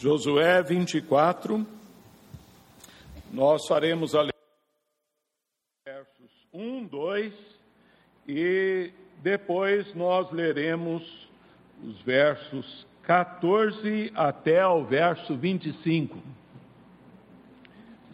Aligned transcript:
Josué 0.00 0.62
24, 0.62 1.66
nós 3.32 3.66
faremos 3.66 4.14
a 4.14 4.28
versos 5.84 6.30
1, 6.54 6.84
2 6.86 7.34
e 8.28 8.92
depois 9.20 9.92
nós 9.96 10.30
leremos 10.30 11.02
os 11.82 12.00
versos 12.02 12.86
14 13.02 14.12
até 14.14 14.64
o 14.64 14.84
verso 14.84 15.36
25. 15.36 16.16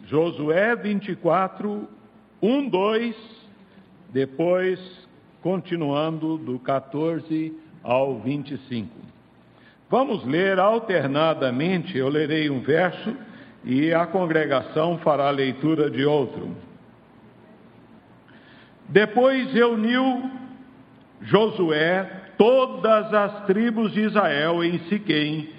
Josué 0.05 0.75
24, 0.75 1.87
1, 2.41 2.67
2, 2.67 3.15
depois 4.09 4.79
continuando 5.39 6.39
do 6.39 6.57
14 6.57 7.55
ao 7.83 8.19
25. 8.21 9.14
Vamos 9.97 10.25
ler 10.25 10.59
alternadamente, 10.59 11.97
eu 11.97 12.09
lerei 12.09 12.49
um 12.49 12.59
verso 12.59 13.15
e 13.63 13.93
a 13.93 14.05
congregação 14.05 14.97
fará 14.97 15.29
a 15.29 15.31
leitura 15.31 15.89
de 15.89 16.03
outro. 16.03 16.53
Depois 18.89 19.53
reuniu 19.53 20.29
Josué 21.21 22.11
todas 22.37 23.13
as 23.13 23.45
tribos 23.45 23.93
de 23.93 24.01
Israel 24.01 24.61
em 24.65 24.79
Siquém 24.89 25.51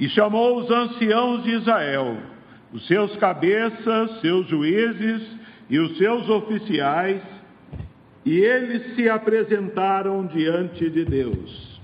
e 0.00 0.08
chamou 0.08 0.58
os 0.58 0.68
anciãos 0.68 1.44
de 1.44 1.50
Israel, 1.52 2.16
os 2.72 2.84
seus 2.88 3.14
cabeças, 3.18 4.20
seus 4.20 4.48
juízes 4.48 5.22
e 5.70 5.78
os 5.78 5.96
seus 5.96 6.28
oficiais, 6.28 7.22
e 8.24 8.36
eles 8.36 8.96
se 8.96 9.08
apresentaram 9.08 10.26
diante 10.26 10.90
de 10.90 11.04
Deus. 11.04 11.75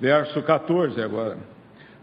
Verso 0.00 0.42
14 0.42 1.00
agora. 1.00 1.36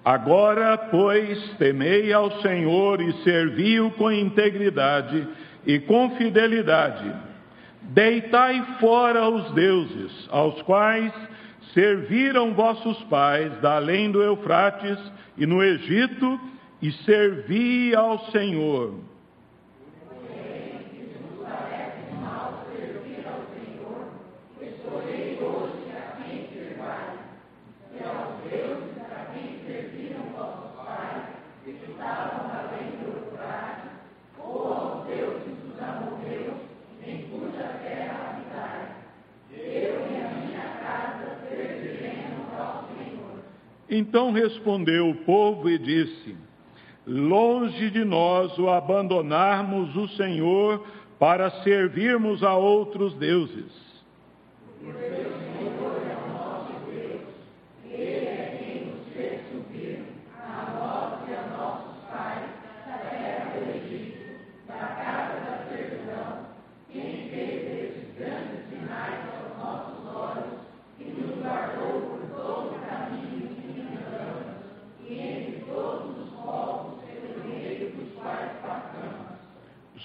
Agora, 0.06 0.78
pois, 0.78 1.38
temei 1.58 2.14
ao 2.14 2.32
Senhor 2.42 3.02
e 3.02 3.12
servi-o 3.24 3.92
com 3.92 4.12
integridade 4.12 5.28
e 5.66 5.80
com 5.80 6.16
fidelidade. 6.16 7.12
Deitai 7.82 8.64
fora 8.80 9.28
os 9.28 9.52
deuses, 9.52 10.28
aos 10.30 10.62
quais 10.62 11.12
serviram 11.74 12.54
vossos 12.54 12.98
pais, 13.04 13.52
da 13.60 13.76
além 13.76 14.12
do 14.12 14.22
Eufrates 14.22 14.98
e 15.38 15.46
no 15.46 15.62
Egito, 15.64 16.40
e 16.82 16.92
servi 16.92 17.96
ao 17.96 18.20
Senhor. 18.32 18.96
Então 43.90 44.32
respondeu 44.32 45.10
o 45.10 45.16
povo 45.16 45.70
e 45.70 45.78
disse: 45.78 46.36
Longe 47.06 47.90
de 47.90 48.04
nós 48.04 48.58
o 48.58 48.70
abandonarmos 48.70 49.96
o 49.96 50.08
Senhor 50.10 50.86
para 51.18 51.50
servirmos 51.64 52.44
a 52.44 52.56
outros 52.56 53.14
deuses. 53.16 53.88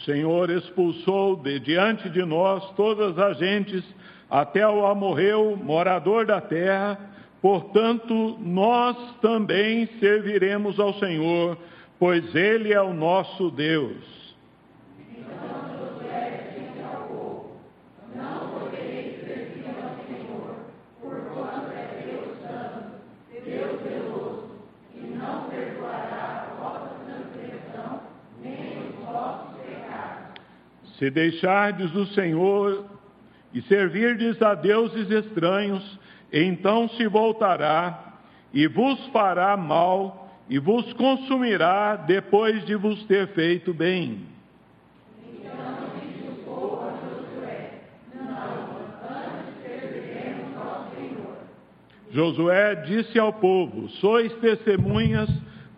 Senhor 0.05 0.51
expulsou 0.51 1.37
de 1.37 1.59
diante 1.61 2.09
de 2.09 2.25
nós 2.25 2.69
todas 2.77 3.19
as 3.19 3.39
gentes, 3.39 3.85
até 4.31 4.67
o 4.67 4.87
amorreu, 4.87 5.57
morador 5.57 6.27
da 6.27 6.41
terra. 6.41 6.99
Portanto, 7.41 8.39
nós 8.41 8.97
também 9.21 9.87
serviremos 9.99 10.79
ao 10.79 10.95
Senhor, 10.95 11.59
pois 11.99 12.35
Ele 12.35 12.73
é 12.73 12.81
o 12.81 12.95
nosso 12.95 13.51
Deus. 13.51 14.22
Se 31.03 31.11
deixardes 31.11 31.93
o 31.97 32.07
Senhor 32.15 32.85
e 33.53 33.61
servirdes 33.63 34.41
a 34.41 34.55
deuses 34.55 35.11
estranhos, 35.11 35.99
então 36.33 36.89
se 36.91 37.09
voltará 37.09 38.21
e 38.55 38.69
vos 38.69 39.05
fará 39.09 39.57
mal 39.57 40.33
e 40.49 40.61
vos 40.61 40.93
consumirá 40.93 41.97
depois 41.97 42.65
de 42.67 42.77
vos 42.77 43.05
ter 43.07 43.27
feito 43.35 43.75
bem. 43.75 44.21
Josué 52.13 52.77
disse 52.77 53.19
ao 53.19 53.33
povo: 53.33 53.89
Sois 53.89 54.33
testemunhas 54.35 55.29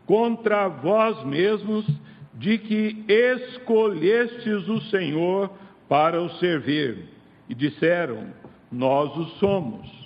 contra 0.04 0.68
vós 0.68 1.24
mesmos 1.24 1.86
de 2.34 2.58
que 2.58 3.04
escolhestes 3.08 4.68
o 4.68 4.80
Senhor 4.90 5.50
para 5.88 6.20
o 6.20 6.28
servir. 6.38 7.08
E 7.48 7.54
disseram: 7.54 8.28
Nós 8.70 9.16
o 9.16 9.24
somos. 9.38 10.04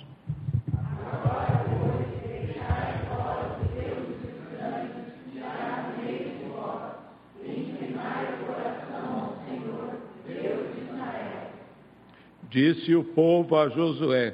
Disse 12.49 12.95
o 12.95 13.03
povo 13.03 13.55
a 13.55 13.69
Josué: 13.69 14.33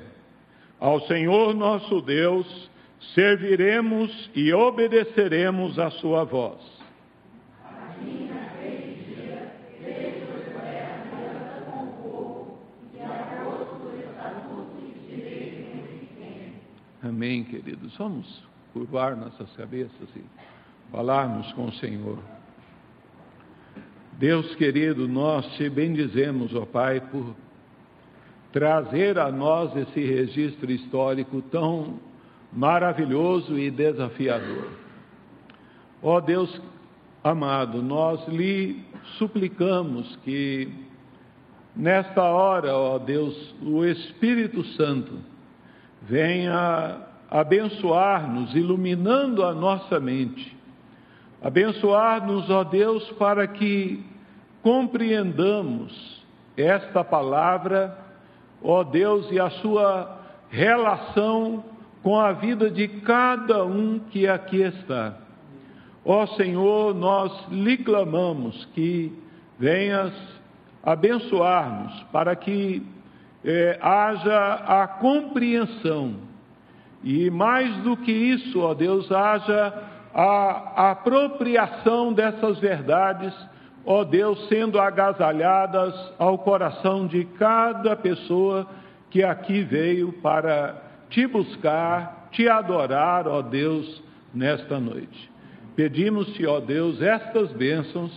Ao 0.80 1.02
Senhor 1.02 1.54
nosso 1.54 2.02
Deus 2.02 2.72
serviremos 3.14 4.30
e 4.34 4.54
obedeceremos 4.54 5.78
a 5.78 5.92
sua 5.92 6.24
voz. 6.24 6.75
Amém, 17.36 17.44
queridos. 17.44 17.94
Vamos 17.98 18.44
curvar 18.72 19.14
nossas 19.18 19.52
cabeças 19.58 20.08
e 20.16 20.24
falarmos 20.90 21.52
com 21.52 21.66
o 21.66 21.74
Senhor. 21.74 22.18
Deus 24.14 24.56
querido, 24.56 25.06
nós 25.06 25.46
te 25.58 25.70
bendizemos, 25.70 26.56
ó 26.56 26.66
Pai, 26.66 27.02
por 27.02 27.36
trazer 28.54 29.20
a 29.20 29.30
nós 29.34 29.76
esse 29.76 30.00
registro 30.00 30.72
histórico 30.72 31.42
tão 31.52 32.00
maravilhoso 32.54 33.60
e 33.60 33.70
desafiador. 33.70 34.70
Ó 36.02 36.22
Deus 36.22 36.62
amado, 37.22 37.84
nós 37.84 38.26
lhe 38.30 38.82
suplicamos 39.18 40.16
que 40.24 40.70
nesta 41.76 42.24
hora, 42.24 42.74
ó 42.74 42.98
Deus, 42.98 43.54
o 43.62 43.84
Espírito 43.84 44.64
Santo 44.78 45.20
venha 46.04 47.14
abençoar-nos, 47.36 48.56
iluminando 48.56 49.44
a 49.44 49.54
nossa 49.54 50.00
mente. 50.00 50.56
Abençoar-nos, 51.44 52.50
ó 52.50 52.64
Deus, 52.64 53.04
para 53.20 53.46
que 53.46 54.02
compreendamos 54.64 56.24
esta 56.56 57.04
palavra, 57.04 57.98
ó 58.64 58.86
Deus, 58.86 59.30
e 59.32 59.40
a 59.40 59.50
sua 59.50 60.18
relação 60.50 61.66
com 62.02 62.18
a 62.18 62.32
vida 62.32 62.72
de 62.72 62.88
cada 62.88 63.66
um 63.66 64.00
que 64.00 64.26
aqui 64.30 64.62
está. 64.62 65.18
Ó 66.06 66.26
Senhor, 66.38 66.96
nós 66.96 67.34
lhe 67.50 67.76
clamamos 67.80 68.64
que 68.74 69.12
venhas 69.60 70.14
abençoar-nos 70.82 72.02
para 72.14 72.34
que 72.34 72.82
eh, 73.44 73.78
haja 73.82 74.54
a 74.54 74.88
compreensão 74.88 76.25
e 77.06 77.30
mais 77.30 77.72
do 77.84 77.96
que 77.96 78.12
isso, 78.12 78.60
ó 78.62 78.74
Deus, 78.74 79.12
haja 79.12 79.74
a 80.12 80.90
apropriação 80.90 82.12
dessas 82.12 82.58
verdades, 82.58 83.32
ó 83.86 84.04
Deus, 84.04 84.48
sendo 84.48 84.80
agasalhadas 84.80 85.94
ao 86.18 86.40
coração 86.40 87.06
de 87.06 87.24
cada 87.38 87.96
pessoa 87.96 88.66
que 89.12 89.22
aqui 89.22 89.62
veio 89.62 90.14
para 90.14 90.82
te 91.10 91.28
buscar, 91.28 92.30
te 92.32 92.50
adorar, 92.50 93.28
ó 93.28 93.44
Deus, 93.44 94.04
nesta 94.34 94.80
noite. 94.80 95.32
Pedimos-te, 95.76 96.44
ó 96.48 96.60
Deus, 96.60 97.00
estas 97.04 97.52
bênçãos 97.52 98.12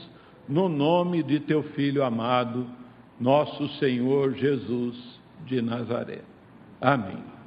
no 0.48 0.66
nome 0.66 1.22
de 1.22 1.40
teu 1.40 1.62
Filho 1.62 2.02
amado, 2.02 2.66
nosso 3.20 3.68
Senhor 3.78 4.32
Jesus 4.32 5.20
de 5.44 5.60
Nazaré. 5.60 6.22
Amém. 6.80 7.37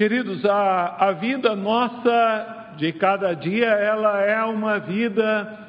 Queridos, 0.00 0.42
a, 0.46 1.08
a 1.08 1.12
vida 1.12 1.54
nossa 1.54 2.72
de 2.78 2.90
cada 2.90 3.34
dia, 3.34 3.66
ela 3.66 4.18
é 4.22 4.42
uma 4.44 4.78
vida 4.78 5.68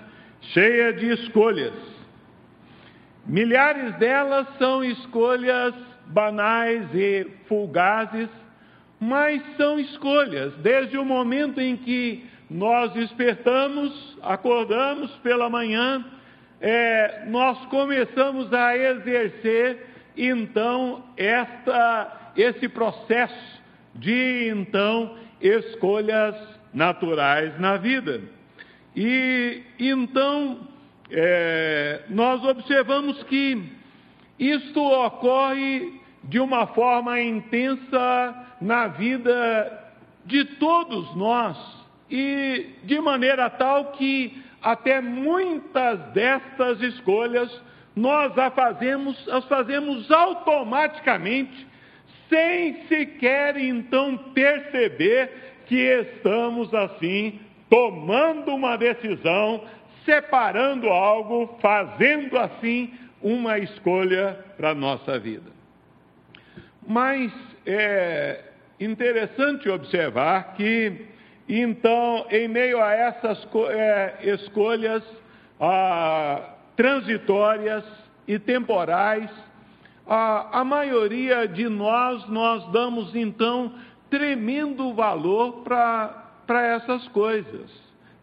cheia 0.53 0.93
de 0.93 1.07
escolhas. 1.07 1.73
Milhares 3.25 3.93
delas 3.95 4.47
são 4.57 4.85
escolhas 4.85 5.73
banais 6.07 6.87
e 6.95 7.27
fugazes, 7.49 8.29
mas 9.01 9.43
são 9.57 9.77
escolhas. 9.77 10.55
Desde 10.59 10.97
o 10.97 11.03
momento 11.03 11.59
em 11.59 11.75
que 11.75 12.25
nós 12.49 12.93
despertamos, 12.93 14.17
acordamos 14.23 15.11
pela 15.17 15.49
manhã, 15.49 16.05
é, 16.61 17.25
nós 17.27 17.57
começamos 17.65 18.53
a 18.53 18.77
exercer 18.77 19.87
então 20.15 21.03
esta, 21.17 22.31
esse 22.37 22.69
processo 22.69 23.60
de 23.95 24.49
então 24.49 25.15
escolhas 25.41 26.35
naturais 26.73 27.59
na 27.59 27.77
vida. 27.77 28.21
E 28.95 29.61
então 29.79 30.59
é, 31.09 32.03
nós 32.09 32.43
observamos 32.43 33.21
que 33.23 33.61
isto 34.39 34.81
ocorre 34.81 36.01
de 36.23 36.39
uma 36.39 36.67
forma 36.67 37.19
intensa 37.21 38.55
na 38.61 38.87
vida 38.87 39.91
de 40.25 40.45
todos 40.45 41.15
nós 41.15 41.57
e 42.09 42.67
de 42.83 42.99
maneira 42.99 43.49
tal 43.49 43.91
que 43.93 44.41
até 44.61 45.01
muitas 45.01 45.99
destas 46.11 46.81
escolhas 46.81 47.49
nós 47.95 48.37
as 48.37 48.53
fazemos, 48.53 49.29
as 49.29 49.45
fazemos 49.45 50.09
automaticamente 50.11 51.67
sem 52.31 52.87
sequer 52.87 53.57
então 53.57 54.17
perceber 54.33 55.29
que 55.65 55.75
estamos 55.75 56.73
assim 56.73 57.39
tomando 57.69 58.55
uma 58.55 58.77
decisão, 58.77 59.63
separando 60.05 60.87
algo, 60.87 61.57
fazendo 61.61 62.37
assim 62.37 62.93
uma 63.21 63.59
escolha 63.59 64.37
para 64.55 64.69
a 64.69 64.75
nossa 64.75 65.19
vida. 65.19 65.51
Mas 66.87 67.31
é 67.65 68.43
interessante 68.79 69.69
observar 69.69 70.55
que, 70.55 71.05
então, 71.47 72.25
em 72.29 72.47
meio 72.47 72.81
a 72.81 72.93
essas 72.93 73.47
é, 73.69 74.15
escolhas 74.23 75.03
ah, 75.59 76.55
transitórias 76.75 77.83
e 78.27 78.39
temporais, 78.39 79.29
a, 80.13 80.59
a 80.59 80.63
maioria 80.65 81.47
de 81.47 81.69
nós, 81.69 82.27
nós 82.27 82.69
damos 82.73 83.15
então 83.15 83.71
tremendo 84.09 84.93
valor 84.93 85.63
para 85.63 86.27
essas 86.49 87.07
coisas, 87.09 87.71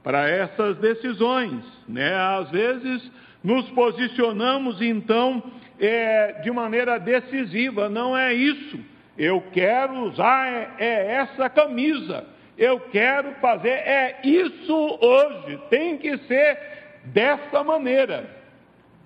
para 0.04 0.28
essas 0.28 0.76
decisões, 0.76 1.64
né? 1.88 2.14
Às 2.14 2.50
vezes 2.50 3.10
nos 3.42 3.70
posicionamos 3.70 4.82
então 4.82 5.42
é, 5.80 6.42
de 6.42 6.50
maneira 6.50 6.98
decisiva, 7.00 7.88
não 7.88 8.14
é 8.14 8.34
isso. 8.34 8.78
Eu 9.16 9.40
quero 9.50 9.94
usar 10.02 10.46
é, 10.46 10.74
é 10.78 11.12
essa 11.14 11.48
camisa, 11.48 12.26
eu 12.58 12.80
quero 12.80 13.32
fazer 13.40 13.70
é 13.70 14.20
isso 14.22 14.98
hoje, 15.00 15.58
tem 15.70 15.96
que 15.96 16.18
ser 16.18 16.58
dessa 17.06 17.64
maneira, 17.64 18.28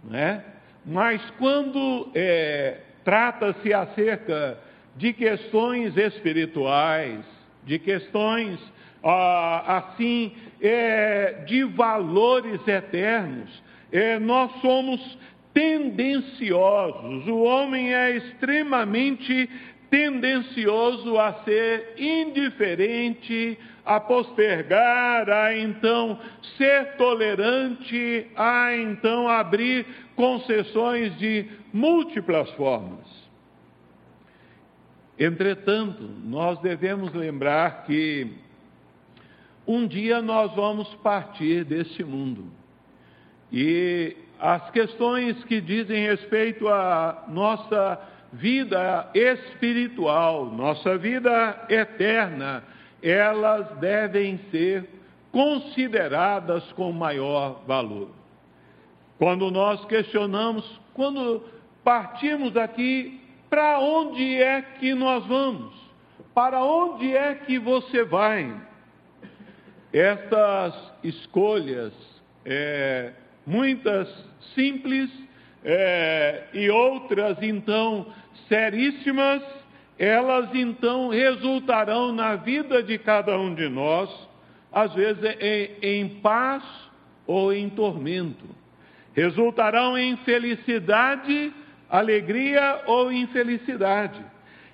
né? 0.02 0.46
Mas 0.84 1.22
quando 1.38 2.10
é, 2.14 2.78
trata-se 3.04 3.72
acerca 3.72 4.58
de 4.96 5.12
questões 5.12 5.96
espirituais, 5.96 7.24
de 7.64 7.78
questões 7.78 8.58
ah, 9.02 9.78
assim, 9.78 10.32
é, 10.60 11.44
de 11.46 11.64
valores 11.64 12.66
eternos, 12.66 13.62
é, 13.90 14.18
nós 14.18 14.50
somos 14.60 15.18
tendenciosos. 15.52 17.26
O 17.26 17.42
homem 17.42 17.94
é 17.94 18.16
extremamente 18.16 19.48
tendencioso 19.90 21.18
a 21.18 21.34
ser 21.44 21.94
indiferente, 21.98 23.58
a 23.84 24.00
postergar, 24.00 25.28
a 25.28 25.58
então 25.58 26.18
ser 26.56 26.96
tolerante, 26.96 28.26
a 28.34 28.74
então 28.74 29.28
abrir 29.28 29.84
concessões 30.16 31.16
de 31.18 31.46
múltiplas 31.72 32.50
formas. 32.52 33.06
Entretanto, 35.18 36.02
nós 36.24 36.58
devemos 36.60 37.12
lembrar 37.12 37.84
que 37.84 38.32
um 39.66 39.86
dia 39.86 40.20
nós 40.20 40.54
vamos 40.54 40.92
partir 40.96 41.64
deste 41.64 42.02
mundo. 42.02 42.46
E 43.52 44.16
as 44.40 44.70
questões 44.70 45.42
que 45.44 45.60
dizem 45.60 46.06
respeito 46.06 46.68
à 46.68 47.24
nossa 47.28 48.00
vida 48.32 49.10
espiritual, 49.14 50.46
nossa 50.46 50.96
vida 50.96 51.66
eterna, 51.68 52.64
elas 53.02 53.68
devem 53.78 54.40
ser 54.50 54.88
consideradas 55.30 56.64
com 56.72 56.90
maior 56.92 57.62
valor. 57.66 58.21
Quando 59.22 59.52
nós 59.52 59.84
questionamos, 59.84 60.68
quando 60.94 61.44
partimos 61.84 62.56
aqui, 62.56 63.20
para 63.48 63.78
onde 63.78 64.34
é 64.34 64.60
que 64.80 64.94
nós 64.94 65.24
vamos? 65.28 65.72
Para 66.34 66.64
onde 66.64 67.14
é 67.14 67.36
que 67.36 67.56
você 67.56 68.02
vai? 68.02 68.52
Estas 69.92 70.74
escolhas, 71.04 71.92
é, 72.44 73.12
muitas 73.46 74.12
simples 74.56 75.08
é, 75.64 76.48
e 76.52 76.68
outras 76.68 77.40
então 77.42 78.12
seríssimas, 78.48 79.40
elas 80.00 80.52
então 80.52 81.10
resultarão 81.10 82.12
na 82.12 82.34
vida 82.34 82.82
de 82.82 82.98
cada 82.98 83.38
um 83.38 83.54
de 83.54 83.68
nós, 83.68 84.10
às 84.72 84.92
vezes 84.94 85.22
em, 85.38 85.76
em 85.80 86.08
paz 86.08 86.64
ou 87.24 87.52
em 87.52 87.70
tormento. 87.70 88.61
Resultarão 89.14 89.96
em 89.96 90.16
felicidade, 90.18 91.52
alegria 91.88 92.82
ou 92.86 93.12
infelicidade. 93.12 94.20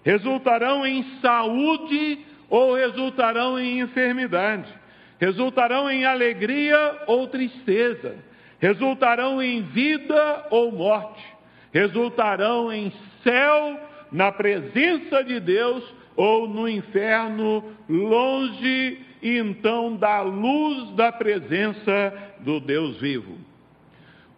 Resultarão 0.04 0.87
em 0.87 1.02
saúde 1.21 2.18
ou 2.49 2.75
resultarão 2.75 3.59
em 3.59 3.80
enfermidade. 3.80 4.73
Resultarão 5.18 5.90
em 5.90 6.04
alegria 6.04 7.02
ou 7.07 7.26
tristeza. 7.26 8.16
Resultarão 8.61 9.42
em 9.42 9.62
vida 9.62 10.47
ou 10.50 10.71
morte. 10.71 11.25
Resultarão 11.73 12.73
em 12.73 12.92
céu 13.23 13.80
na 14.11 14.33
presença 14.33 15.23
de 15.23 15.40
Deus 15.40 15.85
ou 16.16 16.49
no 16.49 16.68
inferno, 16.68 17.62
longe 17.88 18.99
então 19.23 19.97
da 19.97 20.21
luz 20.23 20.90
da 20.97 21.12
presença 21.12 22.12
do 22.40 22.59
Deus 22.61 23.00
vivo. 23.00 23.48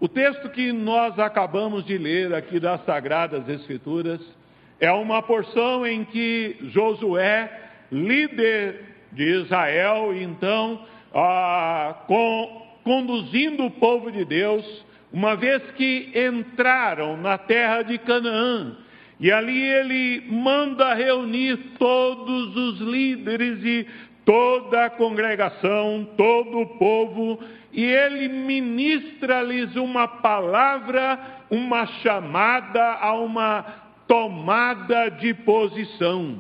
O 0.01 0.09
texto 0.09 0.49
que 0.49 0.73
nós 0.73 1.19
acabamos 1.19 1.85
de 1.85 1.99
ler 1.99 2.33
aqui 2.33 2.59
das 2.59 2.83
Sagradas 2.87 3.47
Escrituras 3.47 4.19
é 4.81 4.91
uma 4.91 5.21
porção 5.21 5.87
em 5.87 6.05
que 6.07 6.57
Josué, 6.73 7.53
líder 7.93 8.83
de 9.13 9.25
Israel, 9.43 10.15
então, 10.17 10.83
ah, 11.15 12.03
com, 12.07 12.67
conduzindo 12.83 13.67
o 13.67 13.71
povo 13.71 14.11
de 14.11 14.25
Deus, 14.25 14.65
uma 15.13 15.37
vez 15.37 15.63
que 15.73 16.11
entraram 16.15 17.19
na 17.19 17.37
terra 17.37 17.83
de 17.83 17.99
Canaã, 17.99 18.79
E 19.21 19.31
ali 19.31 19.63
ele 19.63 20.23
manda 20.31 20.95
reunir 20.95 21.59
todos 21.79 22.57
os 22.57 22.81
líderes 22.81 23.63
e 23.63 23.87
toda 24.25 24.87
a 24.87 24.91
congregação, 24.91 26.09
todo 26.17 26.61
o 26.61 26.67
povo, 26.79 27.39
e 27.73 27.85
ele 27.85 28.29
ministra-lhes 28.29 29.77
uma 29.77 30.09
palavra, 30.09 31.19
uma 31.51 31.87
chamada 31.87 32.95
a 32.95 33.15
uma 33.15 33.63
tomada 34.07 35.09
de 35.09 35.33
posição. 35.35 36.39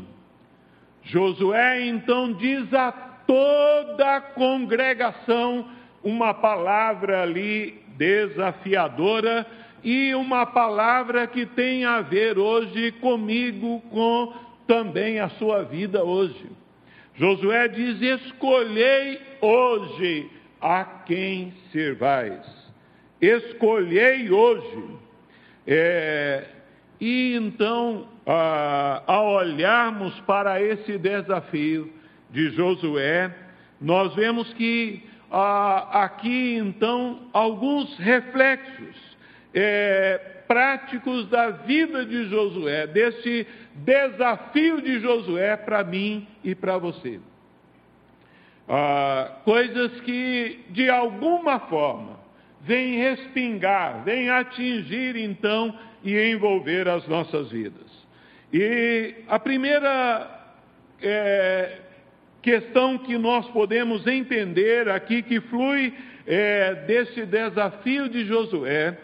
Josué 1.02 1.86
então 1.86 2.32
diz 2.32 2.72
a 2.74 2.90
toda 3.26 4.16
a 4.16 4.20
congregação 4.20 5.68
uma 6.02 6.34
palavra 6.34 7.22
ali 7.22 7.80
desafiadora 7.96 9.46
e 9.84 10.14
uma 10.14 10.46
palavra 10.46 11.26
que 11.26 11.46
tem 11.46 11.84
a 11.84 12.00
ver 12.00 12.38
hoje 12.38 12.92
comigo, 12.92 13.80
com 13.90 14.32
também 14.66 15.20
a 15.20 15.28
sua 15.30 15.62
vida 15.62 16.04
hoje. 16.04 16.50
Josué 17.14 17.68
diz: 17.68 18.00
Escolhei 18.00 19.20
hoje 19.40 20.39
a 20.60 20.84
quem 21.06 21.54
servais. 21.72 22.44
Escolhei 23.20 24.30
hoje. 24.30 24.84
É, 25.66 26.44
e 27.00 27.34
então, 27.34 28.08
a, 28.26 29.02
ao 29.06 29.34
olharmos 29.34 30.18
para 30.20 30.62
esse 30.62 30.98
desafio 30.98 31.92
de 32.30 32.50
Josué, 32.50 33.34
nós 33.80 34.14
vemos 34.14 34.52
que 34.54 35.02
aqui 35.30 36.56
então 36.56 37.28
alguns 37.32 37.96
reflexos 37.98 38.96
é, 39.54 40.18
práticos 40.46 41.28
da 41.28 41.50
vida 41.50 42.04
de 42.04 42.24
Josué, 42.28 42.86
desse 42.88 43.46
desafio 43.76 44.82
de 44.82 44.98
Josué 44.98 45.56
para 45.56 45.84
mim 45.84 46.26
e 46.42 46.54
para 46.54 46.76
você. 46.76 47.20
Ah, 48.72 49.32
coisas 49.44 50.00
que, 50.02 50.60
de 50.68 50.88
alguma 50.88 51.58
forma, 51.58 52.20
vêm 52.60 52.98
respingar, 52.98 54.04
vêm 54.04 54.30
atingir 54.30 55.16
então 55.16 55.76
e 56.04 56.16
envolver 56.16 56.88
as 56.88 57.04
nossas 57.08 57.50
vidas. 57.50 57.90
E 58.52 59.24
a 59.26 59.40
primeira 59.40 60.30
é, 61.02 61.78
questão 62.40 62.96
que 62.98 63.18
nós 63.18 63.44
podemos 63.48 64.06
entender 64.06 64.88
aqui, 64.88 65.20
que 65.20 65.40
flui 65.40 65.92
é, 66.24 66.74
desse 66.86 67.26
desafio 67.26 68.08
de 68.08 68.24
Josué, 68.24 68.96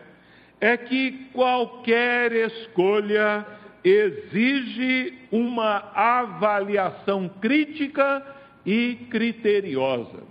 é 0.61 0.77
que 0.77 1.27
qualquer 1.33 2.31
escolha 2.31 3.45
exige 3.83 5.13
uma 5.33 5.91
avaliação 5.93 7.29
crítica 7.41 8.36
e 8.67 8.97
criteriosa. 9.09 10.25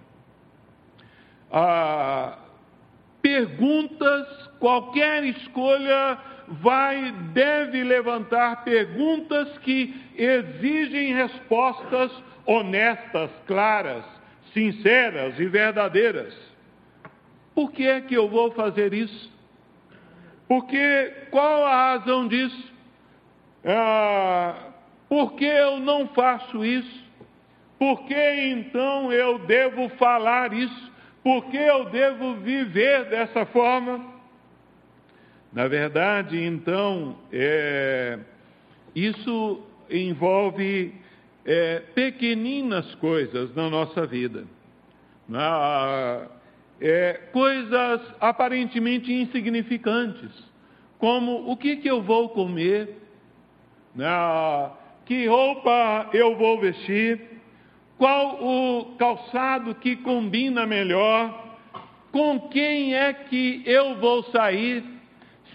Ah, 1.49 2.37
perguntas, 3.21 4.27
qualquer 4.59 5.23
escolha 5.23 6.19
vai, 6.47 7.13
deve 7.33 7.83
levantar 7.83 8.63
perguntas 8.65 9.57
que 9.59 9.95
exigem 10.17 11.13
respostas 11.13 12.11
honestas, 12.45 13.31
claras, 13.47 14.03
sinceras 14.53 15.39
e 15.39 15.45
verdadeiras. 15.45 16.35
Por 17.55 17.71
que 17.71 17.87
é 17.87 18.01
que 18.01 18.13
eu 18.13 18.27
vou 18.27 18.51
fazer 18.51 18.93
isso? 18.93 19.33
Porque 20.47 21.27
qual 21.31 21.63
a 21.65 21.93
razão 21.93 22.27
disso? 22.27 22.73
Ah, 23.63 24.71
por 25.07 25.33
que 25.33 25.45
eu 25.45 25.79
não 25.79 26.07
faço 26.09 26.63
isso? 26.63 27.04
Por 27.77 28.03
que 28.03 28.49
então 28.51 29.11
eu 29.11 29.39
devo 29.39 29.89
falar 29.97 30.53
isso? 30.53 30.91
Por 31.23 31.45
que 31.45 31.57
eu 31.57 31.85
devo 31.85 32.35
viver 32.35 33.05
dessa 33.05 33.45
forma? 33.47 34.13
Na 35.51 35.67
verdade, 35.67 36.41
então, 36.43 37.17
é, 37.31 38.19
isso 38.93 39.63
envolve 39.89 40.93
é, 41.45 41.79
pequeninas 41.93 42.93
coisas 42.95 43.55
na 43.55 43.69
nossa 43.69 44.05
vida. 44.05 44.45
É, 46.81 47.21
coisas 47.31 48.01
aparentemente 48.19 49.11
insignificantes, 49.13 50.31
como 50.99 51.49
o 51.49 51.55
que, 51.55 51.77
que 51.77 51.89
eu 51.89 52.01
vou 52.01 52.29
comer, 52.29 52.97
que 55.05 55.25
roupa 55.25 56.09
eu 56.13 56.35
vou 56.35 56.59
vestir, 56.59 57.34
qual 57.97 58.43
o 58.43 58.95
calçado 58.97 59.75
que 59.75 59.95
combina 59.95 60.65
melhor, 60.65 61.43
com 62.11 62.39
quem 62.49 62.93
é 62.95 63.13
que 63.13 63.61
eu 63.65 63.95
vou 63.95 64.23
sair, 64.25 64.83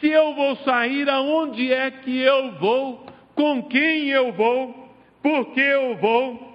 se 0.00 0.09
eu 0.09 0.35
vou 0.35 0.56
sair, 0.56 1.09
aonde 1.09 1.73
é 1.73 1.90
que 1.90 2.18
eu 2.18 2.52
vou, 2.59 3.06
com 3.35 3.62
quem 3.64 4.09
eu 4.09 4.32
vou, 4.32 4.90
por 5.23 5.52
que 5.52 5.61
eu 5.61 5.97
vou. 5.97 6.50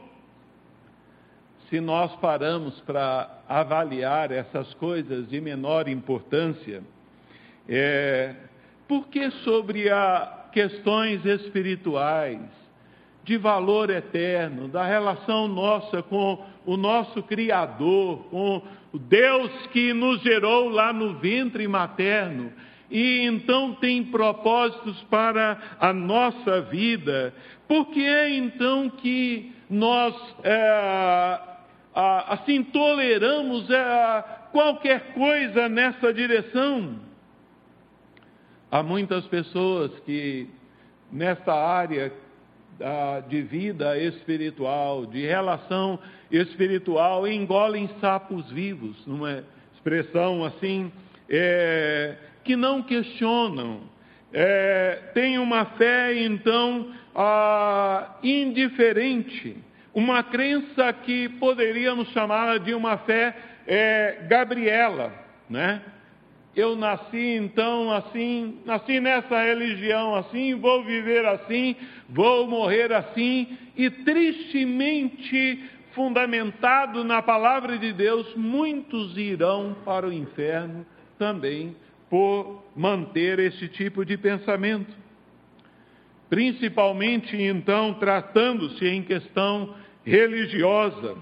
Se 1.70 1.80
nós 1.80 2.16
paramos 2.18 2.80
para 2.82 3.42
avaliar 3.48 4.32
essas 4.32 4.74
coisas 4.76 5.28
de 5.28 5.40
menor 5.42 5.88
importância, 5.88 6.84
é, 7.68 8.36
porque 8.88 9.32
sobre 9.44 9.90
a 9.90 10.46
questões 10.52 11.26
espirituais, 11.26 12.40
de 13.26 13.38
valor 13.38 13.90
eterno, 13.90 14.68
da 14.68 14.86
relação 14.86 15.48
nossa 15.48 16.04
com 16.04 16.46
o 16.64 16.78
nosso 16.78 17.24
Criador, 17.24 18.24
com 18.30 18.62
o 18.94 19.00
Deus 19.00 19.52
que 19.74 19.92
nos 19.94 20.22
gerou 20.22 20.70
lá 20.70 20.94
no 20.94 21.16
ventre 21.16 21.68
materno, 21.68 22.54
e 22.90 23.26
então 23.26 23.74
tem 23.74 24.04
propósitos 24.04 25.02
para 25.10 25.58
a 25.80 25.92
nossa 25.92 26.62
vida. 26.62 27.34
Por 27.68 27.88
que 27.88 28.06
é 28.06 28.30
então 28.30 28.92
que 28.92 29.52
nós 29.68 30.16
é, 30.44 31.40
assim 31.96 32.64
toleramos 32.64 33.68
é, 33.72 34.24
qualquer 34.52 35.14
coisa 35.14 35.68
nessa 35.68 36.14
direção. 36.14 37.00
Há 38.70 38.84
muitas 38.84 39.26
pessoas 39.26 39.92
que 40.02 40.48
nessa 41.12 41.52
área 41.52 42.14
de 43.28 43.42
vida 43.42 43.98
espiritual, 43.98 45.06
de 45.06 45.26
relação 45.26 46.00
espiritual, 46.32 47.28
engolem 47.28 47.90
sapos 48.02 48.50
vivos, 48.52 48.96
numa 49.06 49.44
expressão 49.74 50.44
assim, 50.44 50.92
é, 51.30 52.16
que 52.44 52.56
não 52.56 52.82
questionam, 52.82 53.82
é, 54.34 55.00
têm 55.14 55.38
uma 55.40 55.66
fé 55.66 56.14
então 56.24 56.92
indiferente 58.22 59.56
uma 59.96 60.22
crença 60.22 60.92
que 60.92 61.30
poderíamos 61.30 62.10
chamar 62.10 62.60
de 62.60 62.74
uma 62.74 62.98
fé 62.98 63.34
é, 63.66 64.26
Gabriela, 64.28 65.14
né? 65.50 65.82
Eu 66.56 66.76
nasci 66.76 67.36
então 67.36 67.92
assim, 67.92 68.60
nasci 68.66 69.00
nessa 69.02 69.44
religião 69.44 70.16
assim, 70.16 70.56
vou 70.56 70.84
viver 70.86 71.26
assim, 71.26 71.76
vou 72.08 72.48
morrer 72.48 72.94
assim, 72.94 73.58
e 73.76 73.90
tristemente 73.90 75.62
fundamentado 75.94 77.04
na 77.04 77.22
palavra 77.22 77.78
de 77.78 77.92
Deus, 77.92 78.34
muitos 78.36 79.18
irão 79.18 79.76
para 79.84 80.08
o 80.08 80.14
inferno 80.14 80.86
também 81.18 81.76
por 82.10 82.64
manter 82.76 83.40
esse 83.40 83.68
tipo 83.70 84.06
de 84.06 84.18
pensamento. 84.18 84.94
Principalmente 86.30 87.36
então 87.36 87.94
tratando-se 87.96 88.86
em 88.86 89.02
questão 89.02 89.76
religiosa. 90.06 91.18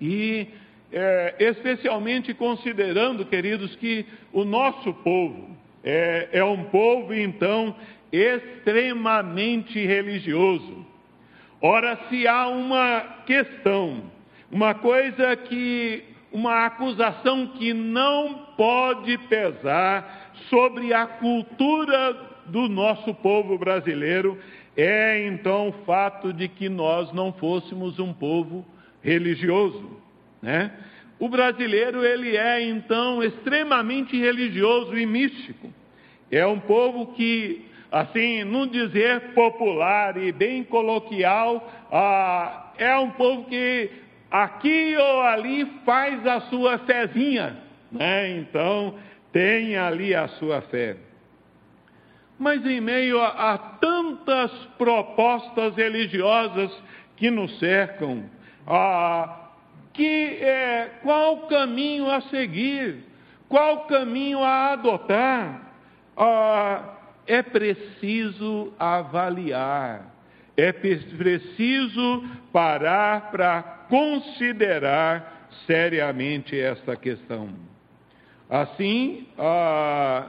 E 0.00 0.48
é, 0.92 1.34
especialmente 1.38 2.32
considerando, 2.34 3.24
queridos, 3.24 3.74
que 3.76 4.06
o 4.32 4.44
nosso 4.44 4.92
povo 4.94 5.56
é, 5.82 6.28
é 6.32 6.44
um 6.44 6.64
povo, 6.64 7.14
então, 7.14 7.74
extremamente 8.12 9.84
religioso. 9.84 10.84
Ora, 11.60 11.98
se 12.08 12.26
há 12.26 12.48
uma 12.48 13.00
questão, 13.26 14.02
uma 14.50 14.74
coisa 14.74 15.36
que, 15.36 16.04
uma 16.32 16.66
acusação 16.66 17.48
que 17.58 17.72
não 17.72 18.46
pode 18.56 19.16
pesar 19.28 20.32
sobre 20.48 20.92
a 20.92 21.06
cultura 21.06 22.16
do 22.46 22.68
nosso 22.68 23.12
povo 23.14 23.58
brasileiro, 23.58 24.38
é 24.76 25.26
então 25.26 25.68
o 25.68 25.72
fato 25.84 26.32
de 26.32 26.48
que 26.48 26.68
nós 26.68 27.12
não 27.12 27.32
fôssemos 27.32 27.98
um 27.98 28.12
povo 28.12 28.64
religioso, 29.02 30.05
né? 30.42 30.70
O 31.18 31.28
brasileiro 31.28 32.04
ele 32.04 32.36
é 32.36 32.62
então 32.68 33.22
extremamente 33.22 34.16
religioso 34.18 34.96
e 34.96 35.06
místico. 35.06 35.72
É 36.30 36.46
um 36.46 36.60
povo 36.60 37.14
que 37.14 37.64
assim, 37.90 38.44
num 38.44 38.66
dizer 38.66 39.32
popular 39.32 40.16
e 40.16 40.32
bem 40.32 40.64
coloquial, 40.64 41.70
ah, 41.90 42.72
é 42.76 42.96
um 42.98 43.10
povo 43.10 43.44
que 43.44 43.90
aqui 44.30 44.96
ou 44.96 45.22
ali 45.22 45.64
faz 45.84 46.26
a 46.26 46.40
sua 46.42 46.78
fezinha, 46.80 47.56
né? 47.90 48.36
Então, 48.38 48.94
tem 49.32 49.76
ali 49.76 50.14
a 50.14 50.28
sua 50.28 50.60
fé. 50.62 50.96
Mas 52.38 52.64
em 52.66 52.80
meio 52.80 53.20
a, 53.20 53.54
a 53.54 53.58
tantas 53.58 54.50
propostas 54.76 55.74
religiosas 55.74 56.70
que 57.16 57.30
nos 57.30 57.58
cercam, 57.58 58.24
ah, 58.66 59.45
que 59.96 60.38
é, 60.42 60.90
qual 61.02 61.46
caminho 61.46 62.10
a 62.10 62.20
seguir, 62.22 63.02
qual 63.48 63.86
caminho 63.86 64.42
a 64.42 64.72
adotar, 64.72 65.72
ah, 66.14 66.96
é 67.26 67.42
preciso 67.42 68.74
avaliar, 68.78 70.14
é 70.54 70.70
preciso 70.70 72.24
parar 72.52 73.30
para 73.30 73.62
considerar 73.88 75.48
seriamente 75.66 76.58
esta 76.58 76.94
questão. 76.94 77.48
Assim, 78.50 79.26
ah, 79.38 80.26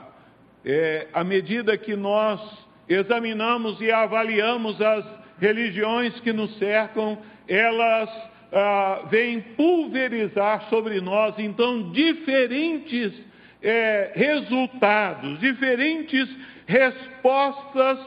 é, 0.65 1.07
à 1.13 1.25
medida 1.25 1.77
que 1.77 1.95
nós 1.95 2.39
examinamos 2.87 3.81
e 3.81 3.91
avaliamos 3.91 4.81
as 4.81 5.05
religiões 5.39 6.17
que 6.21 6.31
nos 6.31 6.57
cercam, 6.57 7.17
elas 7.47 8.09
ah, 8.51 9.07
vêm 9.09 9.41
pulverizar 9.41 10.69
sobre 10.69 11.01
nós, 11.01 11.37
então, 11.37 11.91
diferentes 11.91 13.13
é, 13.61 14.11
resultados, 14.15 15.39
diferentes 15.39 16.29
respostas, 16.65 17.99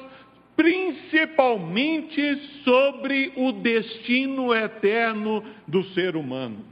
principalmente 0.56 2.36
sobre 2.64 3.32
o 3.36 3.52
destino 3.52 4.54
eterno 4.54 5.42
do 5.66 5.82
ser 5.94 6.16
humano. 6.16 6.64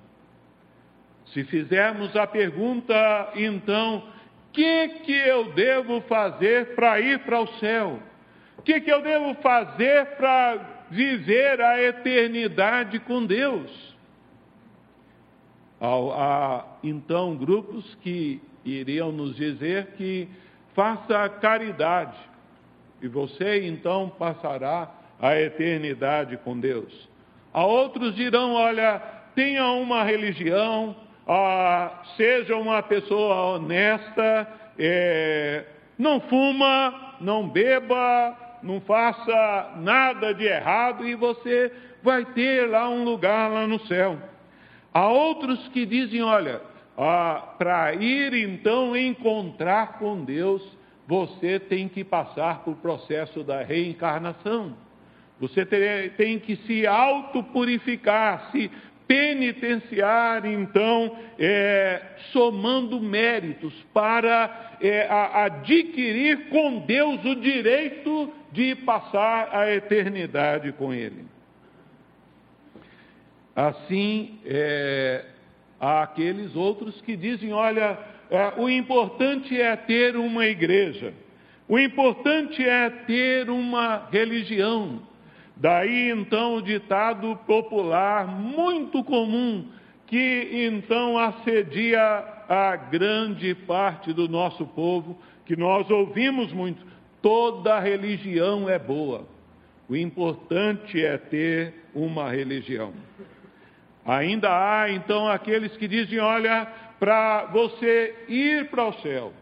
Se 1.26 1.44
fizermos 1.44 2.14
a 2.16 2.26
pergunta, 2.26 3.32
então, 3.34 3.98
o 3.98 4.52
que, 4.52 4.88
que 5.04 5.12
eu 5.12 5.52
devo 5.52 6.00
fazer 6.02 6.74
para 6.74 7.00
ir 7.00 7.18
para 7.20 7.40
o 7.40 7.46
céu? 7.58 7.98
O 8.56 8.62
que, 8.62 8.80
que 8.80 8.90
eu 8.90 9.02
devo 9.02 9.34
fazer 9.34 10.16
para 10.16 10.77
viver 10.90 11.60
a 11.60 11.82
eternidade 11.82 12.98
com 13.00 13.24
Deus? 13.24 13.96
Há, 15.80 16.64
então 16.82 17.36
grupos 17.36 17.94
que 17.96 18.40
iriam 18.64 19.12
nos 19.12 19.36
dizer 19.36 19.94
que 19.96 20.28
faça 20.74 21.28
caridade 21.28 22.18
e 23.00 23.08
você 23.08 23.66
então 23.66 24.08
passará 24.18 24.90
a 25.20 25.36
eternidade 25.40 26.36
com 26.38 26.58
Deus. 26.58 27.08
Há 27.52 27.64
outros 27.64 28.14
dirão: 28.14 28.54
olha, 28.54 29.00
tenha 29.34 29.66
uma 29.66 30.02
religião, 30.02 30.96
ah, 31.26 32.02
seja 32.16 32.56
uma 32.56 32.82
pessoa 32.82 33.54
honesta, 33.56 34.48
é, 34.78 35.64
não 35.98 36.20
fuma, 36.20 37.16
não 37.20 37.48
beba, 37.48 38.36
não 38.62 38.80
faça 38.80 39.74
nada 39.76 40.32
de 40.32 40.44
errado 40.44 41.06
e 41.06 41.14
você 41.14 41.72
vai 42.02 42.24
ter 42.26 42.68
lá 42.68 42.88
um 42.88 43.04
lugar 43.04 43.50
lá 43.50 43.66
no 43.66 43.80
céu. 43.86 44.18
Há 44.92 45.08
outros 45.08 45.68
que 45.68 45.84
dizem: 45.84 46.22
olha, 46.22 46.60
ah, 46.96 47.54
para 47.58 47.94
ir 47.94 48.34
então 48.34 48.96
encontrar 48.96 49.98
com 49.98 50.24
Deus, 50.24 50.62
você 51.06 51.58
tem 51.58 51.88
que 51.88 52.04
passar 52.04 52.64
por 52.64 52.76
processo 52.76 53.42
da 53.42 53.62
reencarnação. 53.62 54.76
Você 55.40 55.64
tem 56.16 56.38
que 56.40 56.56
se 56.66 56.84
autopurificar, 56.86 58.50
se 58.50 58.68
penitenciar, 59.08 60.44
então, 60.44 61.16
é, 61.38 62.02
somando 62.30 63.00
méritos 63.00 63.72
para 63.94 64.76
é, 64.82 65.08
adquirir 65.08 66.50
com 66.50 66.80
Deus 66.80 67.24
o 67.24 67.36
direito 67.36 68.32
de 68.52 68.74
passar 68.76 69.54
a 69.54 69.72
eternidade 69.72 70.72
com 70.72 70.92
Ele. 70.92 71.24
Assim, 73.54 74.38
é, 74.44 75.24
há 75.80 76.02
aqueles 76.02 76.54
outros 76.54 77.00
que 77.02 77.16
dizem: 77.16 77.52
olha, 77.52 77.98
é, 78.30 78.52
o 78.56 78.68
importante 78.68 79.60
é 79.60 79.74
ter 79.76 80.16
uma 80.16 80.46
igreja, 80.46 81.12
o 81.68 81.78
importante 81.78 82.64
é 82.64 82.88
ter 82.88 83.50
uma 83.50 84.08
religião. 84.10 85.02
Daí 85.56 86.10
então 86.10 86.56
o 86.56 86.62
ditado 86.62 87.36
popular 87.46 88.28
muito 88.28 89.02
comum 89.02 89.66
que 90.06 90.48
então 90.52 91.18
assedia 91.18 92.00
a 92.48 92.76
grande 92.76 93.54
parte 93.54 94.12
do 94.12 94.28
nosso 94.28 94.66
povo, 94.66 95.18
que 95.44 95.54
nós 95.54 95.88
ouvimos 95.90 96.52
muito: 96.52 96.84
toda 97.22 97.78
religião 97.80 98.68
é 98.68 98.78
boa. 98.78 99.26
O 99.88 99.96
importante 99.96 101.02
é 101.02 101.16
ter 101.16 101.74
uma 101.94 102.30
religião. 102.30 102.92
Ainda 104.04 104.48
há 104.48 104.90
então 104.90 105.28
aqueles 105.28 105.76
que 105.76 105.88
dizem: 105.88 106.18
olha, 106.18 106.66
para 106.98 107.46
você 107.46 108.24
ir 108.28 108.68
para 108.70 108.86
o 108.86 108.92
céu, 109.00 109.32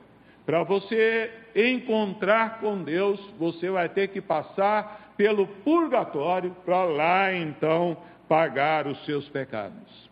para 0.45 0.63
você 0.63 1.31
encontrar 1.55 2.61
com 2.61 2.83
Deus, 2.83 3.21
você 3.39 3.71
vai 3.71 3.89
ter 3.89 4.09
que 4.09 4.21
passar 4.21 5.15
pelo 5.17 5.47
purgatório 5.47 6.55
para 6.65 6.85
lá 6.85 7.35
então 7.35 7.97
pagar 8.29 8.87
os 8.87 9.03
seus 9.05 9.29
pecados. 9.29 10.11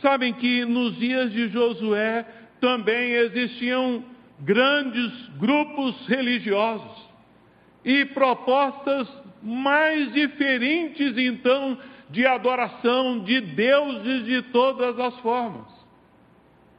Sabem 0.00 0.32
que 0.32 0.64
nos 0.64 0.96
dias 0.96 1.32
de 1.32 1.48
Josué 1.48 2.24
também 2.60 3.12
existiam 3.12 4.04
grandes 4.40 5.12
grupos 5.38 6.06
religiosos 6.06 7.08
e 7.84 8.04
propostas 8.06 9.08
mais 9.42 10.12
diferentes 10.12 11.16
então 11.16 11.78
de 12.10 12.26
adoração 12.26 13.20
de 13.20 13.40
deuses 13.40 14.24
de 14.24 14.42
todas 14.50 14.98
as 14.98 15.18
formas. 15.20 15.66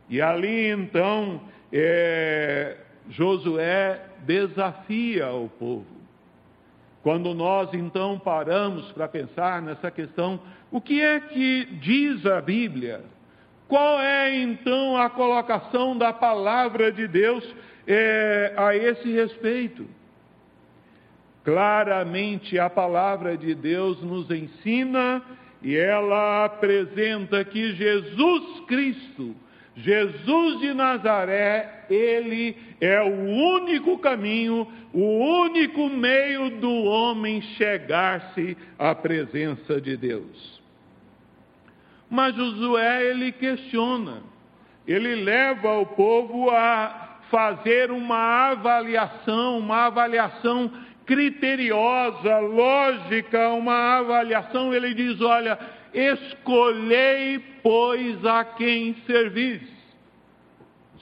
E 0.10 0.22
ali 0.22 0.68
então 0.72 1.42
é, 1.72 2.78
Josué 3.10 4.02
desafia 4.26 5.32
o 5.32 5.48
povo 5.50 6.00
quando 7.02 7.34
nós 7.34 7.74
então 7.74 8.20
paramos 8.20 8.92
para 8.92 9.08
pensar 9.08 9.62
nessa 9.62 9.90
questão, 9.90 10.40
o 10.70 10.82
que 10.82 11.02
é 11.02 11.20
que 11.20 11.66
diz 11.82 12.26
a 12.26 12.42
Bíblia? 12.42 13.02
Qual 13.70 14.02
é 14.02 14.36
então 14.42 14.98
a 14.98 15.12
colocação 15.12 15.96
da 15.96 16.12
palavra 16.12 16.92
de 16.92 17.08
Deus 17.08 17.48
é, 17.86 18.52
a 18.58 18.76
esse 18.76 19.14
respeito? 19.14 19.86
Claramente 21.44 22.58
a 22.58 22.68
palavra 22.68 23.38
de 23.38 23.54
Deus 23.54 24.02
nos 24.02 24.30
ensina 24.32 25.22
e 25.62 25.78
ela 25.78 26.46
apresenta 26.46 27.46
que 27.46 27.76
Jesus 27.76 28.60
Cristo, 28.68 29.36
Jesus 29.76 30.60
de 30.62 30.74
Nazaré, 30.74 31.86
ele 31.92 32.58
é 32.82 33.00
o 33.04 33.14
único 33.54 34.00
caminho, 34.00 34.68
o 34.92 35.44
único 35.44 35.90
meio 35.90 36.60
do 36.60 36.86
homem 36.86 37.40
chegar-se 37.56 38.58
à 38.80 38.96
presença 38.96 39.80
de 39.80 39.96
Deus. 39.96 40.59
Mas 42.10 42.36
Josué 42.36 43.06
ele 43.06 43.32
questiona, 43.32 44.24
ele 44.88 45.16
leva 45.16 45.78
o 45.78 45.86
povo 45.86 46.50
a 46.50 47.20
fazer 47.30 47.92
uma 47.92 48.50
avaliação, 48.50 49.60
uma 49.60 49.86
avaliação 49.86 50.72
criteriosa, 51.06 52.40
lógica, 52.40 53.50
uma 53.50 54.00
avaliação. 54.00 54.74
Ele 54.74 54.94
diz: 54.94 55.22
olha, 55.22 55.58
escolhei, 55.94 57.40
pois, 57.62 58.26
a 58.26 58.44
quem 58.44 58.96
servis. 59.06 59.62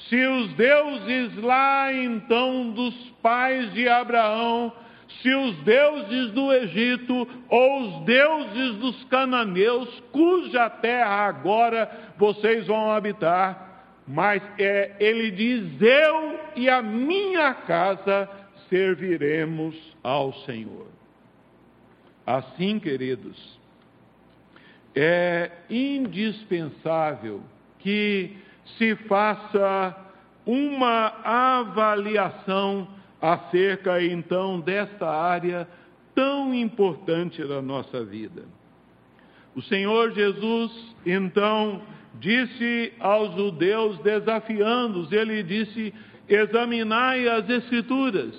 Se 0.09 0.25
os 0.25 0.53
deuses 0.53 1.35
lá 1.37 1.91
então 1.91 2.71
dos 2.71 2.93
pais 3.21 3.73
de 3.73 3.89
Abraão, 3.89 4.71
se 5.21 5.33
os 5.33 5.55
deuses 5.63 6.31
do 6.31 6.51
Egito 6.53 7.27
ou 7.49 7.81
os 7.81 8.05
deuses 8.05 8.75
dos 8.75 9.03
cananeus, 9.05 10.01
cuja 10.11 10.69
terra 10.69 11.27
agora 11.27 11.89
vocês 12.17 12.67
vão 12.67 12.91
habitar, 12.91 14.01
mas 14.07 14.41
é, 14.59 14.95
ele 14.99 15.31
diz: 15.31 15.81
Eu 15.81 16.39
e 16.55 16.69
a 16.69 16.81
minha 16.81 17.53
casa 17.53 18.29
serviremos 18.69 19.75
ao 20.03 20.33
Senhor. 20.45 20.87
Assim, 22.25 22.77
queridos, 22.77 23.57
é 24.93 25.51
indispensável 25.69 27.41
que 27.79 28.35
se 28.77 28.95
faça 29.07 29.95
uma 30.45 31.13
avaliação 31.23 32.87
acerca 33.21 34.01
então 34.01 34.60
desta 34.60 35.10
área 35.10 35.67
tão 36.13 36.53
importante 36.53 37.43
da 37.43 37.62
nossa 37.62 38.03
vida. 38.03 38.43
O 39.56 39.62
Senhor 39.62 40.12
Jesus, 40.12 40.95
então, 41.06 41.82
disse 42.15 42.93
aos 42.99 43.36
judeus, 43.36 43.97
desafiando-os, 43.99 45.12
ele 45.12 45.41
disse: 45.43 45.93
examinai 46.27 47.27
as 47.27 47.49
Escrituras, 47.49 48.36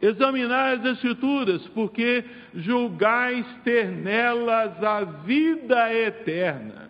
examinai 0.00 0.76
as 0.76 0.84
Escrituras, 0.84 1.66
porque 1.68 2.24
julgais 2.54 3.46
ter 3.64 3.88
nelas 3.88 4.82
a 4.82 5.04
vida 5.04 5.94
eterna. 5.94 6.88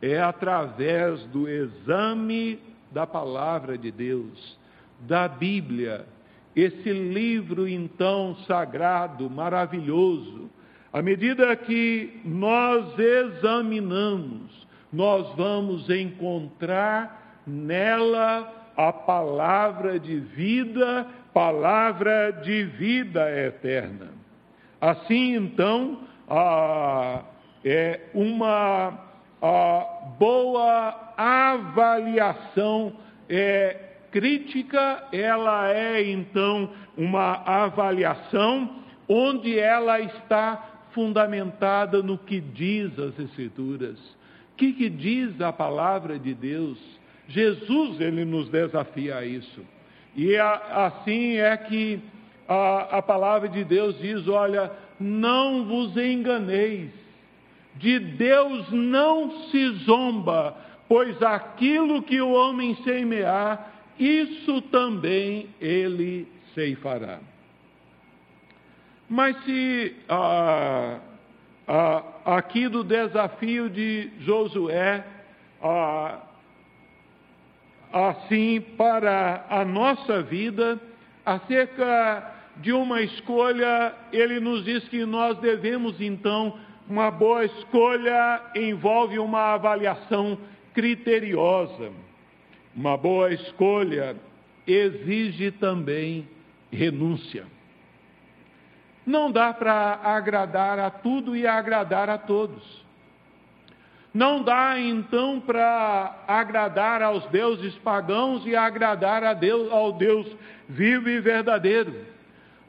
É 0.00 0.20
através 0.20 1.24
do 1.26 1.48
exame 1.48 2.58
da 2.90 3.06
palavra 3.06 3.78
de 3.78 3.90
Deus, 3.90 4.58
da 5.00 5.28
Bíblia, 5.28 6.04
esse 6.54 6.92
livro 6.92 7.66
então 7.66 8.36
sagrado, 8.46 9.28
maravilhoso, 9.30 10.50
à 10.92 11.00
medida 11.00 11.56
que 11.56 12.20
nós 12.24 12.98
examinamos, 12.98 14.66
nós 14.92 15.34
vamos 15.36 15.88
encontrar 15.88 17.40
nela 17.46 18.72
a 18.76 18.92
palavra 18.92 19.98
de 19.98 20.18
vida, 20.18 21.06
palavra 21.32 22.30
de 22.44 22.64
vida 22.64 23.30
eterna. 23.46 24.10
Assim, 24.80 25.34
então, 25.34 26.00
a, 26.28 27.22
é 27.64 28.00
uma 28.12 29.12
a 29.42 29.84
boa 30.20 31.14
avaliação 31.16 32.92
é, 33.28 33.91
crítica, 34.12 35.08
ela 35.10 35.72
é 35.72 36.08
então 36.08 36.70
uma 36.96 37.42
avaliação 37.44 38.82
onde 39.08 39.58
ela 39.58 39.98
está 40.00 40.86
fundamentada 40.92 42.02
no 42.02 42.16
que 42.16 42.40
diz 42.40 42.96
as 42.98 43.18
Escrituras. 43.18 43.98
O 44.52 44.56
que, 44.56 44.72
que 44.74 44.88
diz 44.88 45.40
a 45.40 45.52
palavra 45.52 46.18
de 46.18 46.34
Deus? 46.34 46.78
Jesus, 47.26 48.00
ele 48.00 48.24
nos 48.24 48.48
desafia 48.48 49.16
a 49.16 49.24
isso. 49.24 49.64
E 50.14 50.36
a, 50.36 50.86
assim 50.86 51.36
é 51.38 51.56
que 51.56 52.00
a, 52.46 52.98
a 52.98 53.02
palavra 53.02 53.48
de 53.48 53.64
Deus 53.64 53.98
diz: 53.98 54.28
olha, 54.28 54.70
não 55.00 55.64
vos 55.64 55.96
enganeis, 55.96 56.90
de 57.76 57.98
Deus 57.98 58.70
não 58.70 59.48
se 59.48 59.70
zomba, 59.84 60.54
pois 60.88 61.20
aquilo 61.22 62.02
que 62.02 62.20
o 62.20 62.32
homem 62.32 62.76
semear, 62.84 63.72
isso 64.06 64.60
também 64.62 65.48
ele 65.60 66.26
ceifará. 66.54 67.20
Mas 69.08 69.36
se 69.44 69.94
ah, 70.08 70.98
ah, 71.68 72.02
aqui 72.24 72.68
do 72.68 72.82
desafio 72.82 73.68
de 73.68 74.10
Josué, 74.20 75.04
ah, 75.62 76.20
assim 77.92 78.60
para 78.76 79.44
a 79.50 79.64
nossa 79.64 80.22
vida, 80.22 80.80
acerca 81.24 82.32
de 82.56 82.72
uma 82.72 83.00
escolha, 83.02 83.94
ele 84.12 84.40
nos 84.40 84.64
diz 84.64 84.88
que 84.88 85.04
nós 85.04 85.38
devemos 85.38 86.00
então, 86.00 86.58
uma 86.88 87.10
boa 87.10 87.44
escolha 87.44 88.42
envolve 88.54 89.18
uma 89.18 89.54
avaliação 89.54 90.38
criteriosa. 90.74 91.90
Uma 92.74 92.96
boa 92.96 93.32
escolha 93.32 94.16
exige 94.66 95.50
também 95.50 96.26
renúncia. 96.70 97.44
Não 99.04 99.30
dá 99.30 99.52
para 99.52 100.00
agradar 100.02 100.78
a 100.78 100.90
tudo 100.90 101.36
e 101.36 101.46
agradar 101.46 102.08
a 102.08 102.16
todos. 102.16 102.82
Não 104.14 104.42
dá 104.42 104.78
então 104.78 105.40
para 105.40 106.24
agradar 106.28 107.02
aos 107.02 107.26
deuses 107.26 107.74
pagãos 107.78 108.46
e 108.46 108.54
agradar 108.54 109.34
Deus, 109.34 109.72
ao 109.72 109.92
Deus 109.92 110.26
vivo 110.68 111.08
e 111.08 111.18
verdadeiro. 111.20 111.94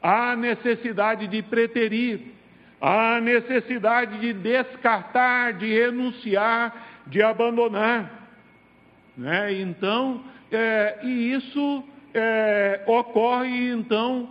Há 0.02 0.34
necessidade 0.36 1.28
de 1.28 1.42
preterir, 1.42 2.32
há 2.80 3.20
necessidade 3.20 4.18
de 4.20 4.32
descartar, 4.32 5.54
de 5.54 5.72
renunciar, 5.72 6.74
de 7.06 7.22
abandonar. 7.22 8.23
Né? 9.16 9.60
Então, 9.60 10.22
é, 10.50 10.98
e 11.02 11.32
isso 11.32 11.84
é, 12.12 12.82
ocorre 12.86 13.70
então 13.70 14.30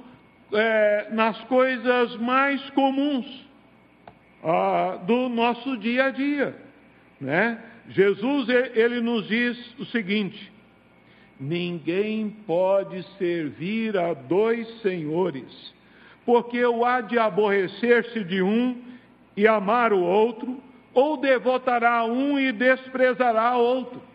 é, 0.51 1.07
nas 1.11 1.39
coisas 1.45 2.15
mais 2.17 2.69
comuns 2.71 3.25
ah, 4.43 4.99
do 5.05 5.29
nosso 5.29 5.77
dia 5.77 6.05
a 6.05 6.11
dia. 6.11 6.55
Né? 7.19 7.57
Jesus 7.89 8.47
ele 8.49 9.01
nos 9.01 9.27
diz 9.27 9.79
o 9.79 9.85
seguinte: 9.85 10.51
ninguém 11.39 12.29
pode 12.45 13.03
servir 13.17 13.97
a 13.97 14.13
dois 14.13 14.67
senhores, 14.81 15.73
porque 16.25 16.63
o 16.65 16.85
há 16.85 17.01
de 17.01 17.17
aborrecer-se 17.17 18.23
de 18.23 18.41
um 18.41 18.81
e 19.35 19.47
amar 19.47 19.91
o 19.93 20.01
outro, 20.01 20.61
ou 20.93 21.17
devotará 21.17 22.05
um 22.05 22.39
e 22.39 22.51
desprezará 22.51 23.57
o 23.57 23.61
outro. 23.61 24.12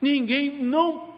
Ninguém 0.00 0.62
não 0.62 1.14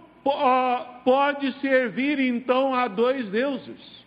pode 1.04 1.52
servir 1.60 2.18
então 2.18 2.74
a 2.74 2.88
dois 2.88 3.28
deuses. 3.28 4.06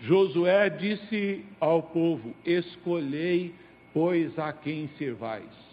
Josué 0.00 0.70
disse 0.70 1.44
ao 1.60 1.82
povo: 1.82 2.34
Escolhei, 2.44 3.54
pois, 3.92 4.38
a 4.38 4.52
quem 4.52 4.88
servais. 4.98 5.68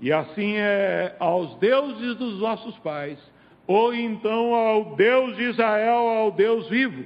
E 0.00 0.12
assim 0.12 0.56
é 0.56 1.14
aos 1.18 1.54
deuses 1.56 2.16
dos 2.16 2.40
vossos 2.40 2.76
pais, 2.78 3.18
ou 3.66 3.94
então 3.94 4.52
ao 4.54 4.96
Deus 4.96 5.36
de 5.36 5.44
Israel, 5.44 6.08
ao 6.08 6.32
Deus 6.32 6.68
vivo. 6.68 7.04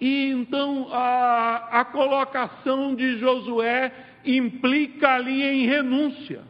E 0.00 0.30
então 0.30 0.88
a, 0.90 1.80
a 1.80 1.84
colocação 1.84 2.94
de 2.94 3.18
Josué 3.18 3.92
implica 4.24 5.14
ali 5.14 5.42
em 5.42 5.66
renúncia, 5.66 6.40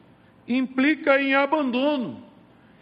implica 0.48 1.20
em 1.20 1.34
abandono. 1.34 2.22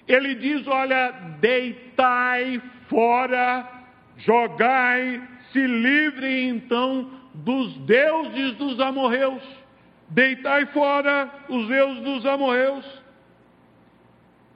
Ele 0.07 0.35
diz: 0.37 0.67
olha, 0.67 1.11
deitai 1.41 2.63
fora, 2.89 3.69
jogai 4.19 5.21
se 5.53 5.67
livre 5.67 6.49
então 6.49 7.11
dos 7.35 7.77
deuses 7.79 8.55
dos 8.55 8.79
amorreus. 8.81 9.43
Deitai 10.09 10.67
fora 10.67 11.29
os 11.49 11.67
deuses 11.67 12.03
dos 12.03 12.25
amorreus. 12.25 12.85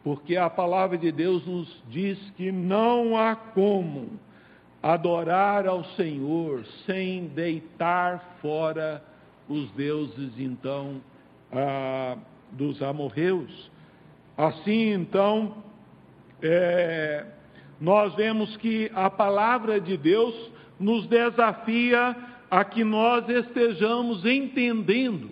Porque 0.05 0.37
a 0.37 0.49
palavra 0.49 0.97
de 0.97 1.13
Deus 1.13 1.45
nos 1.47 1.83
diz 1.89 2.19
que 2.37 2.51
não 2.51 3.17
há 3.17 3.35
como 3.37 4.19
adorar 4.83 5.67
ao 5.67 5.85
Senhor 5.97 6.65
sem 6.87 7.27
deitar 7.29 8.39
fora 8.41 9.05
os 9.49 9.71
deuses, 9.73 10.33
então, 10.39 11.03
ah, 11.53 12.17
dos 12.53 12.83
amorreus. 12.83 13.71
Assim, 14.37 14.93
então, 14.93 15.57
é, 16.43 17.27
nós 17.81 18.15
vemos 18.15 18.57
que 18.57 18.91
a 18.95 19.11
palavra 19.11 19.81
de 19.81 19.97
Deus 19.97 20.51
nos 20.79 21.07
desafia 21.07 22.17
a 22.51 22.65
que 22.65 22.83
nós 22.83 23.29
estejamos 23.29 24.25
entendendo 24.25 25.31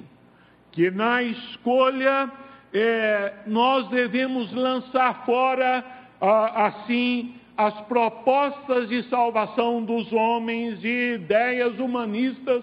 que 0.72 0.90
na 0.90 1.22
escolha 1.22 2.30
é, 2.72 3.34
nós 3.46 3.88
devemos 3.88 4.52
lançar 4.52 5.24
fora, 5.24 5.84
assim, 6.20 7.34
as 7.56 7.74
propostas 7.82 8.88
de 8.88 9.02
salvação 9.08 9.82
dos 9.82 10.12
homens 10.12 10.78
e 10.84 11.14
ideias 11.14 11.78
humanistas 11.78 12.62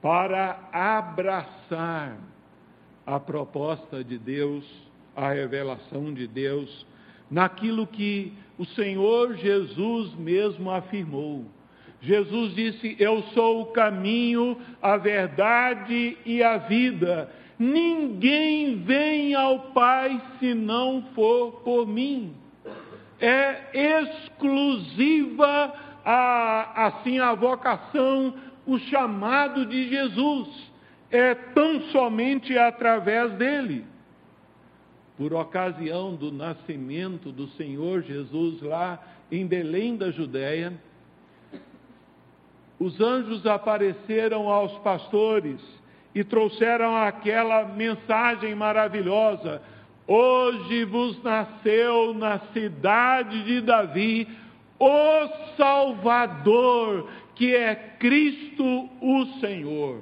para 0.00 0.60
abraçar 0.72 2.27
a 3.14 3.20
proposta 3.20 4.04
de 4.04 4.18
Deus, 4.18 4.64
a 5.16 5.32
revelação 5.32 6.12
de 6.12 6.26
Deus, 6.26 6.86
naquilo 7.30 7.86
que 7.86 8.32
o 8.58 8.64
Senhor 8.64 9.36
Jesus 9.36 10.14
mesmo 10.14 10.70
afirmou 10.70 11.44
Jesus 12.00 12.54
disse: 12.54 12.96
Eu 12.98 13.22
sou 13.34 13.62
o 13.62 13.66
caminho, 13.66 14.56
a 14.80 14.96
verdade 14.96 16.16
e 16.24 16.42
a 16.42 16.58
vida. 16.58 17.30
Ninguém 17.58 18.76
vem 18.76 19.34
ao 19.34 19.58
Pai 19.72 20.20
se 20.38 20.54
não 20.54 21.02
for 21.14 21.60
por 21.62 21.86
mim. 21.86 22.34
É 23.20 24.00
exclusiva 24.00 25.74
a, 26.04 26.86
assim 26.86 27.18
a 27.18 27.34
vocação, 27.34 28.32
o 28.64 28.78
chamado 28.78 29.66
de 29.66 29.88
Jesus. 29.88 30.67
É 31.10 31.34
tão 31.34 31.80
somente 31.90 32.56
através 32.58 33.32
dele. 33.32 33.84
por 35.16 35.34
ocasião 35.34 36.14
do 36.14 36.30
nascimento 36.30 37.32
do 37.32 37.48
Senhor 37.48 38.02
Jesus 38.02 38.62
lá 38.62 39.02
em 39.32 39.44
Belém 39.44 39.96
da 39.96 40.12
Judéia, 40.12 40.72
os 42.78 43.00
anjos 43.00 43.44
apareceram 43.44 44.48
aos 44.48 44.72
pastores 44.78 45.60
e 46.14 46.22
trouxeram 46.22 46.96
aquela 46.96 47.64
mensagem 47.64 48.54
maravilhosa: 48.54 49.60
Hoje 50.06 50.84
vos 50.84 51.20
nasceu 51.22 52.14
na 52.14 52.38
cidade 52.52 53.44
de 53.44 53.60
Davi 53.60 54.28
o 54.78 55.56
Salvador, 55.56 57.10
que 57.34 57.54
é 57.54 57.74
Cristo 57.98 58.88
o 59.00 59.26
Senhor. 59.40 60.00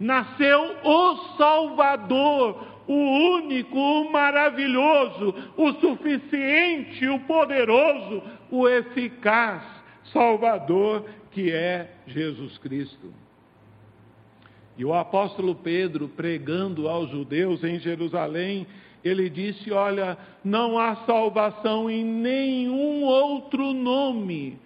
Nasceu 0.00 0.76
o 0.82 1.16
Salvador, 1.36 2.66
o 2.88 3.36
único, 3.36 3.78
o 3.78 4.10
maravilhoso, 4.10 5.34
o 5.56 5.72
suficiente, 5.74 7.06
o 7.06 7.20
poderoso, 7.20 8.22
o 8.50 8.66
eficaz 8.66 9.62
Salvador 10.10 11.04
que 11.30 11.52
é 11.52 11.92
Jesus 12.06 12.58
Cristo. 12.58 13.12
E 14.76 14.84
o 14.84 14.94
apóstolo 14.94 15.54
Pedro, 15.54 16.08
pregando 16.08 16.88
aos 16.88 17.10
judeus 17.10 17.62
em 17.62 17.78
Jerusalém, 17.78 18.66
ele 19.04 19.28
disse: 19.28 19.70
Olha, 19.70 20.16
não 20.42 20.78
há 20.78 20.96
salvação 21.06 21.90
em 21.90 22.04
nenhum 22.04 23.04
outro 23.04 23.72
nome, 23.72 24.58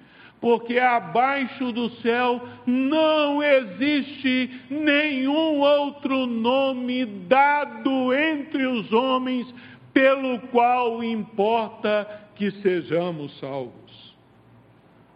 porque 0.44 0.78
abaixo 0.78 1.72
do 1.72 1.88
céu 2.02 2.38
não 2.66 3.42
existe 3.42 4.60
nenhum 4.68 5.60
outro 5.60 6.26
nome 6.26 7.06
dado 7.06 8.12
entre 8.12 8.66
os 8.66 8.92
homens 8.92 9.46
pelo 9.94 10.38
qual 10.48 11.02
importa 11.02 12.28
que 12.34 12.50
sejamos 12.60 13.38
salvos. 13.40 14.14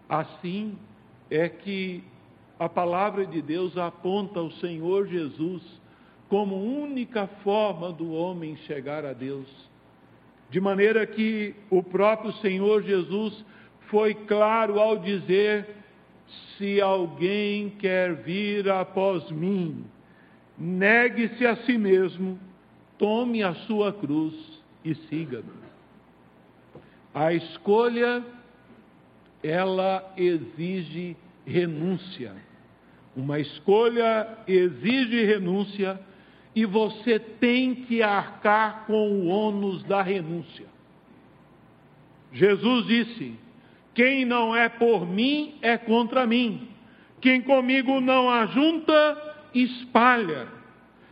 Assim 0.09 0.79
é 1.31 1.47
que 1.47 2.03
a 2.59 2.67
palavra 2.67 3.27
de 3.27 3.43
Deus 3.43 3.77
aponta 3.77 4.41
o 4.41 4.51
Senhor 4.53 5.09
Jesus 5.09 5.63
como 6.31 6.57
única 6.57 7.27
forma 7.45 7.93
do 7.93 8.15
homem 8.15 8.57
chegar 8.67 9.05
a 9.05 9.13
Deus. 9.13 9.47
De 10.49 10.59
maneira 10.59 11.07
que 11.07 11.55
o 11.69 11.83
próprio 11.83 12.33
Senhor 12.37 12.83
Jesus 12.83 13.45
foi 13.89 14.15
claro 14.15 14.79
ao 14.81 14.99
dizer: 14.99 15.67
se 16.57 16.81
alguém 16.81 17.71
quer 17.71 18.15
vir 18.15 18.71
após 18.71 19.31
mim, 19.31 19.85
negue-se 20.57 21.47
a 21.47 21.57
si 21.57 21.77
mesmo, 21.77 22.39
tome 22.99 23.43
a 23.43 23.55
sua 23.55 23.93
cruz 23.93 24.35
e 24.85 24.95
siga-me. 24.95 25.69
A 27.15 27.33
escolha, 27.33 28.25
ela 29.43 30.13
exige 30.17 31.17
renúncia. 31.47 32.35
Uma 33.17 33.41
escolha 33.41 34.39
exige 34.47 35.25
renúncia 35.25 36.01
e 36.55 36.65
você 36.65 37.19
tem 37.19 37.75
que 37.75 38.03
arcar 38.03 38.87
com 38.87 39.11
o 39.11 39.27
ônus 39.27 39.83
da 39.85 40.03
renúncia. 40.03 40.67
Jesus 42.33 42.87
disse: 42.87 43.48
quem 43.99 44.25
não 44.25 44.55
é 44.55 44.69
por 44.69 45.05
mim 45.05 45.57
é 45.61 45.77
contra 45.77 46.25
mim. 46.25 46.69
Quem 47.21 47.41
comigo 47.41 48.01
não 48.01 48.31
ajunta, 48.31 49.35
espalha. 49.53 50.47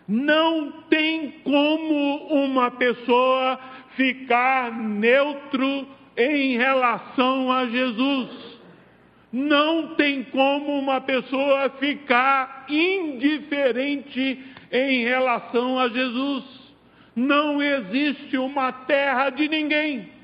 Não 0.06 0.70
tem 0.88 1.32
como 1.42 2.28
uma 2.28 2.70
pessoa 2.70 3.58
ficar 3.96 4.70
neutro 4.70 5.84
em 6.16 6.56
relação 6.56 7.50
a 7.50 7.66
Jesus. 7.66 8.60
Não 9.32 9.96
tem 9.96 10.22
como 10.22 10.78
uma 10.78 11.00
pessoa 11.00 11.68
ficar 11.80 12.66
indiferente 12.68 14.44
em 14.70 15.02
relação 15.02 15.76
a 15.76 15.88
Jesus. 15.88 16.44
Não 17.16 17.60
existe 17.60 18.38
uma 18.38 18.70
terra 18.70 19.30
de 19.30 19.48
ninguém 19.48 20.14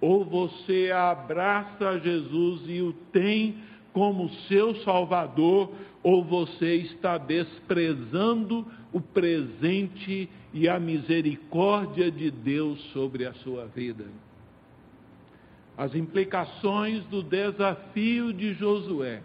ou 0.00 0.24
você 0.24 0.90
abraça 0.90 1.98
Jesus 2.00 2.62
e 2.66 2.80
o 2.80 2.92
tem 3.12 3.56
como 3.92 4.30
seu 4.48 4.74
Salvador, 4.76 5.72
ou 6.02 6.24
você 6.24 6.76
está 6.76 7.18
desprezando 7.18 8.66
o 8.92 9.00
presente 9.00 10.28
e 10.54 10.68
a 10.68 10.80
misericórdia 10.80 12.10
de 12.10 12.30
Deus 12.30 12.80
sobre 12.92 13.26
a 13.26 13.34
sua 13.34 13.66
vida. 13.66 14.06
As 15.76 15.94
implicações 15.94 17.04
do 17.04 17.22
desafio 17.22 18.32
de 18.32 18.54
Josué 18.54 19.22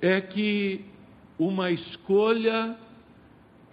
é 0.00 0.20
que 0.20 0.84
uma 1.38 1.70
escolha 1.70 2.76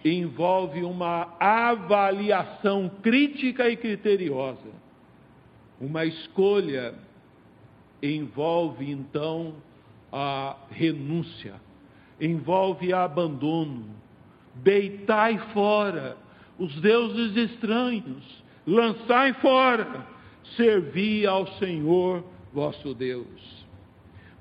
envolve 0.04 0.82
uma 0.82 1.36
avaliação 1.40 2.88
crítica 3.02 3.68
e 3.68 3.76
criteriosa 3.76 4.85
uma 5.80 6.04
escolha 6.04 6.94
envolve 8.02 8.90
então 8.90 9.54
a 10.12 10.56
renúncia, 10.70 11.54
envolve 12.20 12.92
abandono. 12.92 13.94
Deitai 14.54 15.38
fora 15.52 16.16
os 16.58 16.74
deuses 16.80 17.36
estranhos, 17.50 18.24
lançai 18.66 19.34
fora, 19.34 20.06
servi 20.56 21.26
ao 21.26 21.46
Senhor 21.58 22.24
vosso 22.52 22.94
Deus. 22.94 23.66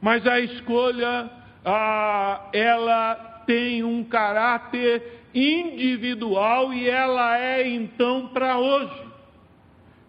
Mas 0.01 0.25
a 0.25 0.39
escolha, 0.39 1.29
ah, 1.65 2.49
ela 2.53 3.15
tem 3.45 3.83
um 3.83 4.03
caráter 4.03 5.21
individual 5.33 6.73
e 6.73 6.89
ela 6.89 7.37
é 7.37 7.67
então 7.67 8.27
para 8.29 8.57
hoje. 8.57 9.03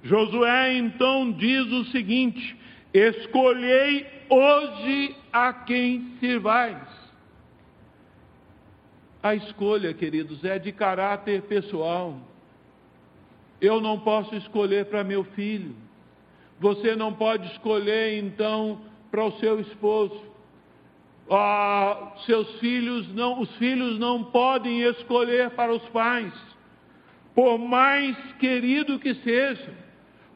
Josué 0.02 0.76
então 0.76 1.32
diz 1.32 1.66
o 1.66 1.84
seguinte: 1.86 2.56
Escolhei 2.92 4.06
hoje 4.28 5.16
a 5.32 5.52
quem 5.52 6.16
servais. 6.20 6.86
A 9.22 9.34
escolha, 9.34 9.92
queridos, 9.92 10.44
é 10.44 10.58
de 10.58 10.70
caráter 10.72 11.42
pessoal. 11.42 12.16
Eu 13.60 13.80
não 13.80 13.98
posso 13.98 14.34
escolher 14.36 14.86
para 14.86 15.02
meu 15.02 15.24
filho. 15.24 15.74
Você 16.60 16.94
não 16.94 17.12
pode 17.12 17.46
escolher, 17.52 18.18
então, 18.18 18.80
para 19.10 19.24
o 19.24 19.32
seu 19.38 19.60
esposo. 19.60 20.20
Ah, 21.30 22.12
seus 22.24 22.48
filhos 22.60 23.12
não, 23.14 23.40
os 23.40 23.50
filhos 23.56 23.98
não 23.98 24.22
podem 24.24 24.82
escolher 24.82 25.50
para 25.50 25.72
os 25.72 25.82
pais, 25.88 26.32
por 27.34 27.58
mais 27.58 28.16
querido 28.38 28.98
que 28.98 29.12
seja. 29.16 29.85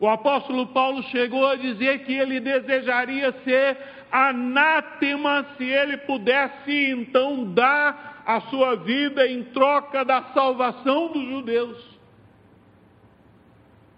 O 0.00 0.08
apóstolo 0.08 0.66
Paulo 0.68 1.02
chegou 1.04 1.46
a 1.46 1.56
dizer 1.56 2.04
que 2.04 2.14
ele 2.14 2.40
desejaria 2.40 3.32
ser 3.44 3.76
anátema 4.10 5.46
se 5.58 5.64
ele 5.64 5.98
pudesse 5.98 6.72
então 6.90 7.52
dar 7.52 8.22
a 8.26 8.40
sua 8.42 8.76
vida 8.76 9.28
em 9.28 9.44
troca 9.44 10.02
da 10.02 10.22
salvação 10.32 11.12
dos 11.12 11.28
judeus. 11.28 12.00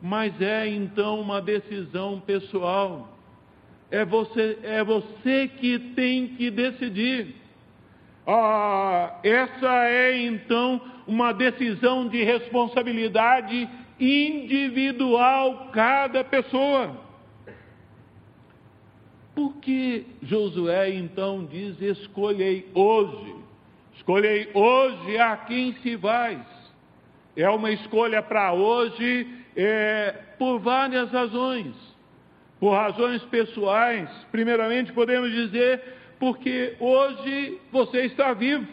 Mas 0.02 0.38
é 0.42 0.66
então 0.66 1.20
uma 1.20 1.40
decisão 1.40 2.18
pessoal. 2.18 3.08
É 3.88 4.04
você, 4.04 4.58
é 4.64 4.82
você 4.82 5.46
que 5.46 5.78
tem 5.94 6.28
que 6.28 6.50
decidir. 6.50 7.36
Ah, 8.26 9.20
essa 9.22 9.86
é 9.86 10.20
então 10.20 10.80
uma 11.06 11.32
decisão 11.32 12.08
de 12.08 12.24
responsabilidade 12.24 13.68
individual 13.98 15.70
cada 15.72 16.24
pessoa. 16.24 16.96
Por 19.34 19.56
que 19.56 20.04
Josué 20.22 20.90
então 20.94 21.44
diz: 21.46 21.80
escolhei 21.80 22.68
hoje, 22.74 23.34
escolhei 23.94 24.50
hoje 24.54 25.18
a 25.18 25.36
quem 25.38 25.74
se 25.82 25.96
vais? 25.96 26.46
É 27.34 27.48
uma 27.48 27.70
escolha 27.70 28.22
para 28.22 28.52
hoje 28.52 29.26
é, 29.56 30.14
por 30.38 30.58
várias 30.58 31.10
razões. 31.10 31.74
Por 32.60 32.74
razões 32.74 33.22
pessoais, 33.24 34.08
primeiramente 34.30 34.92
podemos 34.92 35.32
dizer, 35.32 35.82
porque 36.20 36.76
hoje 36.78 37.58
você 37.72 38.04
está 38.04 38.32
vivo. 38.34 38.68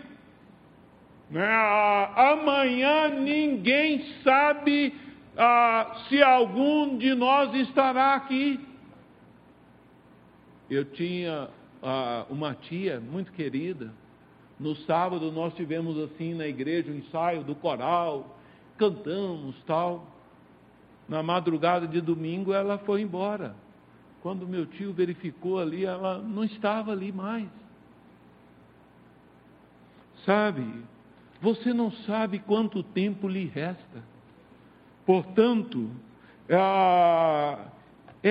Né? 1.31 1.47
Amanhã 2.15 3.09
ninguém 3.09 4.03
sabe 4.23 4.93
ah, 5.39 6.03
se 6.07 6.21
algum 6.21 6.97
de 6.97 7.15
nós 7.15 7.53
estará 7.55 8.13
aqui. 8.13 8.59
Eu 10.69 10.85
tinha 10.85 11.49
ah, 11.81 12.25
uma 12.29 12.53
tia 12.53 12.99
muito 12.99 13.31
querida. 13.31 13.91
No 14.59 14.75
sábado 14.75 15.31
nós 15.31 15.53
tivemos 15.55 15.97
assim 15.97 16.33
na 16.33 16.45
igreja 16.45 16.91
um 16.91 16.95
ensaio 16.95 17.43
do 17.43 17.55
coral 17.55 18.35
cantamos 18.79 19.55
tal. 19.67 20.07
Na 21.07 21.21
madrugada 21.21 21.85
de 21.85 21.99
domingo 21.99 22.53
ela 22.53 22.77
foi 22.79 23.01
embora. 23.01 23.55
Quando 24.21 24.47
meu 24.47 24.65
tio 24.65 24.93
verificou 24.93 25.59
ali, 25.59 25.85
ela 25.85 26.19
não 26.19 26.43
estava 26.43 26.91
ali 26.91 27.11
mais. 27.11 27.47
Sabe, 30.25 30.65
você 31.41 31.73
não 31.73 31.91
sabe 31.91 32.39
quanto 32.39 32.83
tempo 32.83 33.27
lhe 33.27 33.45
resta. 33.45 34.03
Portanto, 35.09 35.89
é, 36.47 37.57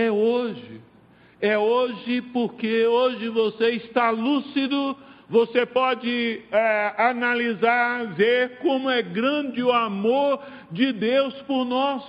é 0.04 0.12
hoje. 0.12 0.80
É 1.40 1.58
hoje 1.58 2.22
porque 2.32 2.86
hoje 2.86 3.28
você 3.30 3.70
está 3.70 4.10
lúcido, 4.10 4.96
você 5.28 5.66
pode 5.66 6.40
é, 6.52 6.94
analisar, 6.96 8.14
ver 8.14 8.58
como 8.58 8.88
é 8.88 9.02
grande 9.02 9.60
o 9.60 9.72
amor 9.72 10.40
de 10.70 10.92
Deus 10.92 11.34
por 11.48 11.64
nós. 11.64 12.04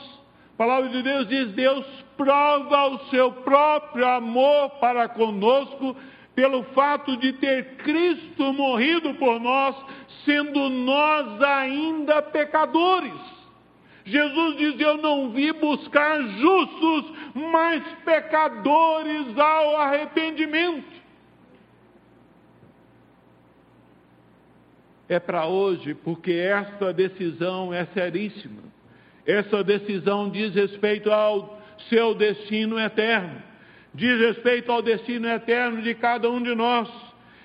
A 0.54 0.58
palavra 0.60 0.90
de 0.90 1.02
Deus 1.02 1.28
diz: 1.28 1.52
Deus 1.54 1.84
prova 2.16 2.90
o 2.90 3.00
seu 3.10 3.32
próprio 3.32 4.06
amor 4.06 4.70
para 4.80 5.10
conosco 5.10 5.96
pelo 6.36 6.62
fato 6.76 7.18
de 7.18 7.34
ter 7.34 7.78
Cristo 7.78 8.54
morrido 8.54 9.16
por 9.16 9.40
nós, 9.40 9.76
sendo 10.24 10.70
nós 10.70 11.42
ainda 11.42 12.22
pecadores. 12.22 13.39
Jesus 14.10 14.58
diz: 14.58 14.80
Eu 14.80 14.98
não 14.98 15.30
vi 15.30 15.52
buscar 15.54 16.22
justos, 16.22 17.14
mas 17.36 17.84
pecadores 18.04 19.38
ao 19.38 19.78
arrependimento. 19.78 21.00
É 25.08 25.20
para 25.20 25.46
hoje, 25.48 25.94
porque 25.94 26.32
esta 26.32 26.94
decisão 26.94 27.74
é 27.74 27.86
seríssima. 27.88 28.62
Essa 29.26 29.64
decisão 29.64 30.30
diz 30.30 30.54
respeito 30.54 31.12
ao 31.12 31.60
seu 31.88 32.14
destino 32.14 32.80
eterno, 32.80 33.42
diz 33.94 34.20
respeito 34.20 34.72
ao 34.72 34.82
destino 34.82 35.28
eterno 35.28 35.82
de 35.82 35.94
cada 35.96 36.30
um 36.30 36.42
de 36.42 36.54
nós. 36.56 36.90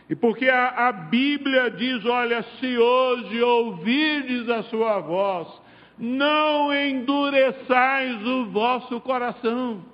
E 0.09 0.15
porque 0.15 0.49
a, 0.49 0.89
a 0.89 0.93
Bíblia 0.93 1.71
diz: 1.71 2.05
olha, 2.05 2.43
se 2.59 2.79
hoje 2.79 3.43
ouvirdes 3.43 4.49
a 4.49 4.63
sua 4.65 5.01
voz, 5.01 5.64
não 5.99 6.75
endureçais 6.75 8.27
o 8.27 8.47
vosso 8.47 9.01
coração. 9.01 9.85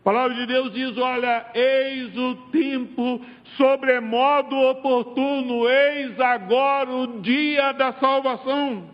A 0.00 0.02
palavra 0.02 0.34
de 0.34 0.46
Deus 0.46 0.72
diz: 0.72 0.96
olha, 0.96 1.46
eis 1.54 2.16
o 2.16 2.34
tempo 2.50 3.20
sobremodo 3.56 4.56
oportuno, 4.56 5.68
eis 5.68 6.18
agora 6.18 6.90
o 6.90 7.20
dia 7.20 7.72
da 7.72 7.92
salvação. 7.94 8.88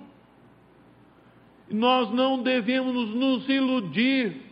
Nós 1.71 2.11
não 2.13 2.43
devemos 2.43 3.15
nos 3.15 3.49
iludir 3.49 4.47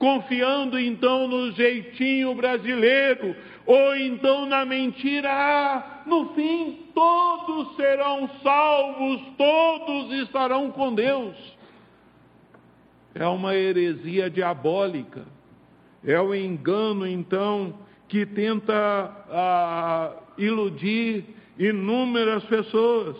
confiando 0.00 0.78
então 0.80 1.28
no 1.28 1.52
jeitinho 1.52 2.34
brasileiro, 2.34 3.36
ou 3.70 3.94
então 3.94 4.46
na 4.46 4.64
mentira, 4.64 5.30
ah, 5.30 6.02
no 6.04 6.34
fim 6.34 6.88
todos 6.92 7.76
serão 7.76 8.28
salvos, 8.42 9.22
todos 9.38 10.12
estarão 10.22 10.72
com 10.72 10.92
Deus. 10.92 11.36
É 13.14 13.24
uma 13.28 13.54
heresia 13.54 14.28
diabólica, 14.28 15.24
é 16.04 16.18
o 16.18 16.30
um 16.30 16.34
engano 16.34 17.06
então 17.06 17.78
que 18.08 18.26
tenta 18.26 18.74
ah, 19.30 20.16
iludir 20.36 21.26
inúmeras 21.56 22.42
pessoas. 22.46 23.16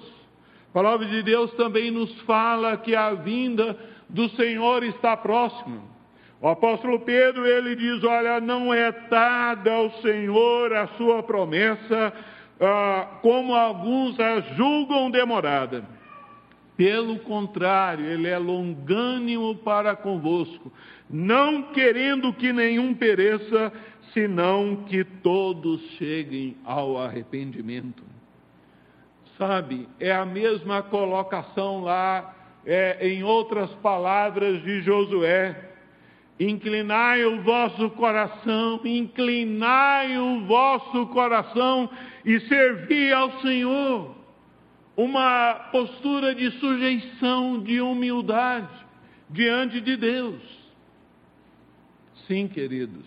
A 0.71 0.73
palavra 0.73 1.07
de 1.07 1.23
Deus 1.23 1.53
também 1.53 1.93
nos 1.93 2.13
fala 2.23 2.77
que 2.77 2.97
a 2.97 3.15
vinda 3.15 3.79
do 4.09 4.29
Senhor 4.31 4.83
está 4.83 5.17
próxima. 5.17 5.90
O 6.41 6.49
apóstolo 6.49 7.01
Pedro, 7.01 7.47
ele 7.47 7.77
diz: 7.77 8.03
Olha, 8.03 8.41
não 8.41 8.73
é 8.73 8.91
dada 9.11 9.73
ao 9.73 9.91
Senhor 10.01 10.73
a 10.73 10.87
sua 10.97 11.23
promessa, 11.23 12.13
ah, 12.59 13.19
como 13.21 13.55
alguns 13.55 14.19
a 14.19 14.41
julgam 14.41 15.11
demorada. 15.11 15.85
Pelo 16.79 17.19
contrário, 17.19 18.07
ele 18.07 18.27
é 18.27 18.39
longânimo 18.39 19.55
para 19.57 19.95
convosco, 19.95 20.73
não 21.11 21.65
querendo 21.75 22.33
que 22.33 22.55
nenhum 22.55 22.95
pereça, 22.95 23.71
senão 24.15 24.77
que 24.89 25.05
todos 25.05 25.83
cheguem 25.99 26.57
ao 26.65 26.97
arrependimento. 26.97 28.03
Sabe, 29.37 29.87
é 29.99 30.11
a 30.11 30.25
mesma 30.25 30.83
colocação 30.83 31.83
lá, 31.83 32.35
é, 32.65 33.07
em 33.07 33.23
outras 33.23 33.71
palavras 33.75 34.63
de 34.63 34.81
Josué 34.81 35.70
Inclinai 36.41 37.23
o 37.27 37.43
vosso 37.43 37.91
coração, 37.91 38.81
inclinai 38.83 40.17
o 40.17 40.47
vosso 40.47 41.07
coração 41.09 41.91
e 42.25 42.41
servi 42.41 43.13
ao 43.13 43.43
Senhor. 43.43 44.17
Uma 44.97 45.69
postura 45.71 46.35
de 46.35 46.51
sujeição, 46.53 47.63
de 47.63 47.83
humildade 47.83 48.87
diante 49.29 49.83
de 49.83 49.99
Deus. 49.99 50.41
Sim, 52.27 52.49
queridos. 52.49 53.07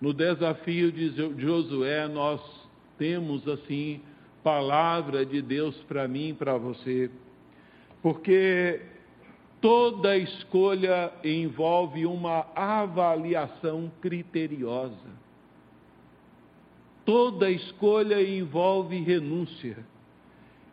No 0.00 0.12
desafio 0.12 0.90
de 0.90 1.10
Josué, 1.40 2.08
nós 2.08 2.40
temos 2.98 3.46
assim 3.46 4.00
palavra 4.42 5.24
de 5.24 5.40
Deus 5.40 5.76
para 5.84 6.08
mim 6.08 6.30
e 6.30 6.34
para 6.34 6.56
você. 6.56 7.10
Porque 8.02 8.80
Toda 9.60 10.16
escolha 10.16 11.12
envolve 11.22 12.06
uma 12.06 12.46
avaliação 12.54 13.92
criteriosa. 14.00 15.20
Toda 17.04 17.50
escolha 17.50 18.22
envolve 18.22 18.98
renúncia. 19.00 19.76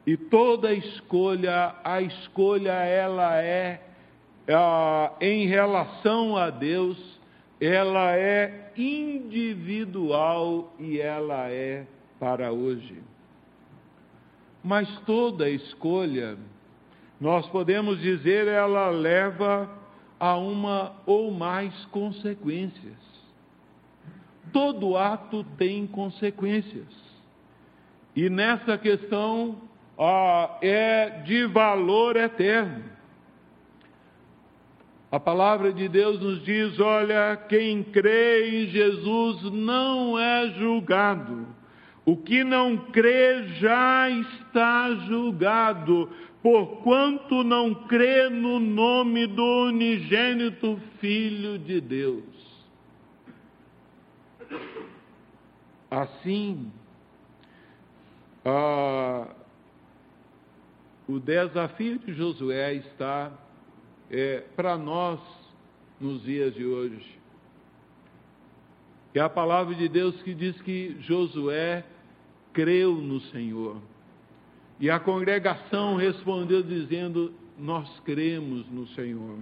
E 0.06 0.15
toda 0.15 0.73
escolha, 0.73 1.76
a 1.84 2.02
escolha 2.02 2.71
ela 2.71 3.41
é, 3.41 3.82
é 4.47 5.12
em 5.19 5.47
relação 5.47 6.38
a 6.38 6.50
Deus, 6.50 6.97
ela 7.60 8.15
é 8.15 8.71
individual 8.78 10.73
e 10.80 11.02
ela 11.02 11.50
é 11.50 11.86
para 12.17 12.54
hoje. 12.54 13.04
Mas 14.63 14.88
toda 15.02 15.50
escolha 15.50 16.38
nós 17.20 17.48
podemos 17.48 18.00
dizer 18.00 18.48
ela 18.48 18.90
leva 18.90 19.70
a 20.20 20.36
uma 20.38 20.94
ou 21.06 21.32
mais 21.32 21.74
consequências. 21.86 22.96
Todo 24.54 24.98
ato 24.98 25.44
tem 25.58 25.86
consequências. 25.88 26.88
E 28.16 28.30
nessa 28.30 28.78
questão 28.78 29.58
é 30.62 31.22
de 31.26 31.46
valor 31.46 32.16
eterno. 32.16 32.84
A 35.12 35.20
palavra 35.20 35.72
de 35.72 35.88
Deus 35.88 36.20
nos 36.20 36.44
diz: 36.44 36.80
olha, 36.80 37.36
quem 37.48 37.84
crê 37.84 38.50
em 38.50 38.68
Jesus 38.68 39.44
não 39.52 40.20
é 40.20 40.50
julgado. 40.58 41.48
O 42.06 42.16
que 42.16 42.44
não 42.44 42.78
crê 42.78 43.44
já 43.60 44.10
está 44.10 44.96
julgado, 45.08 46.10
porquanto 46.41 47.43
não 47.43 47.73
crê 47.73 48.30
no 48.30 48.60
nome 48.60 49.28
do 49.28 49.43
unigênito 49.65 50.80
Filho 51.00 51.58
de 51.60 51.82
Deus. 51.82 52.23
Assim, 55.89 56.71
o 61.08 61.19
desafio 61.19 62.00
de 62.00 62.13
Josué 62.13 62.76
está 62.76 63.32
é, 64.10 64.44
para 64.56 64.77
nós 64.77 65.19
nos 66.00 66.23
dias 66.23 66.54
de 66.54 66.65
hoje. 66.65 67.17
É 69.13 69.19
a 69.19 69.29
palavra 69.29 69.73
de 69.73 69.90
Deus 69.90 70.21
que 70.21 70.33
diz 70.33 70.60
que 70.62 70.96
Josué 71.00 71.83
creu 72.54 72.96
no 72.96 73.19
Senhor. 73.21 73.81
E 74.80 74.90
a 74.90 75.00
congregação 75.00 75.96
respondeu 75.96 76.62
dizendo: 76.62 77.34
Nós 77.58 78.00
cremos 78.02 78.69
no 78.69 78.88
Senhor. 78.90 79.40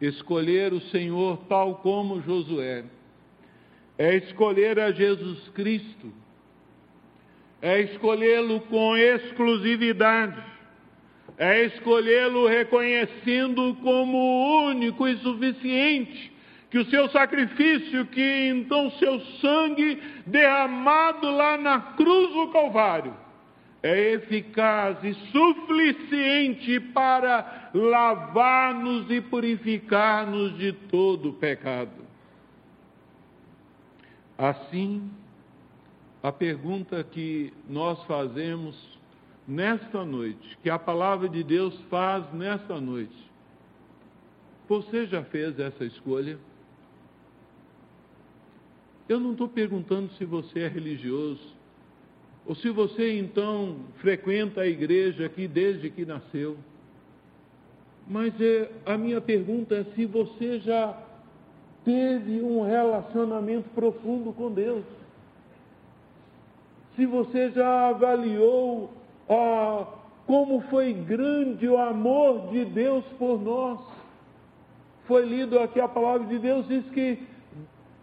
Escolher 0.00 0.72
o 0.74 0.80
Senhor 0.80 1.38
tal 1.48 1.76
como 1.76 2.20
Josué 2.20 2.84
é 3.98 4.16
escolher 4.16 4.78
a 4.78 4.92
Jesus 4.92 5.48
Cristo, 5.54 6.12
é 7.62 7.80
escolhê-lo 7.80 8.60
com 8.60 8.94
exclusividade, 8.94 10.42
é 11.38 11.64
escolhê-lo 11.64 12.46
reconhecendo 12.46 13.74
como 13.82 14.68
único 14.68 15.08
e 15.08 15.16
suficiente 15.18 16.35
que 16.76 16.80
o 16.80 16.90
seu 16.90 17.08
sacrifício, 17.08 18.04
que 18.06 18.48
então 18.48 18.90
seu 18.98 19.18
sangue 19.40 19.98
derramado 20.26 21.30
lá 21.30 21.56
na 21.56 21.80
cruz 21.80 22.34
do 22.34 22.48
Calvário, 22.48 23.14
é 23.82 24.12
eficaz 24.12 25.02
e 25.02 25.14
suficiente 25.14 26.78
para 26.92 27.70
lavar-nos 27.72 29.10
e 29.10 29.22
purificar-nos 29.22 30.58
de 30.58 30.72
todo 30.72 31.32
pecado. 31.32 32.04
Assim, 34.36 35.10
a 36.22 36.30
pergunta 36.30 37.02
que 37.02 37.54
nós 37.66 38.02
fazemos 38.04 38.76
nesta 39.48 40.04
noite, 40.04 40.58
que 40.62 40.68
a 40.68 40.78
palavra 40.78 41.26
de 41.26 41.42
Deus 41.42 41.74
faz 41.88 42.30
nesta 42.34 42.78
noite, 42.78 43.16
você 44.68 45.06
já 45.06 45.22
fez 45.22 45.58
essa 45.58 45.82
escolha? 45.82 46.38
Eu 49.08 49.20
não 49.20 49.32
estou 49.32 49.48
perguntando 49.48 50.10
se 50.14 50.24
você 50.24 50.60
é 50.60 50.68
religioso, 50.68 51.54
ou 52.44 52.54
se 52.54 52.70
você 52.70 53.18
então 53.18 53.76
frequenta 53.98 54.62
a 54.62 54.66
igreja 54.66 55.26
aqui 55.26 55.46
desde 55.46 55.90
que 55.90 56.04
nasceu. 56.04 56.56
Mas 58.08 58.32
é, 58.40 58.70
a 58.84 58.96
minha 58.96 59.20
pergunta 59.20 59.74
é 59.74 59.84
se 59.94 60.06
você 60.06 60.60
já 60.60 60.96
teve 61.84 62.40
um 62.42 62.62
relacionamento 62.62 63.68
profundo 63.70 64.32
com 64.32 64.50
Deus. 64.50 64.84
Se 66.94 67.04
você 67.04 67.50
já 67.50 67.88
avaliou 67.88 68.92
ah, 69.28 69.86
como 70.26 70.60
foi 70.62 70.92
grande 70.92 71.68
o 71.68 71.78
amor 71.78 72.50
de 72.50 72.64
Deus 72.64 73.04
por 73.18 73.40
nós. 73.40 73.80
Foi 75.06 75.24
lido 75.24 75.58
aqui 75.60 75.80
a 75.80 75.86
palavra 75.86 76.26
de 76.26 76.38
Deus, 76.38 76.66
diz 76.66 76.84
que 76.90 77.18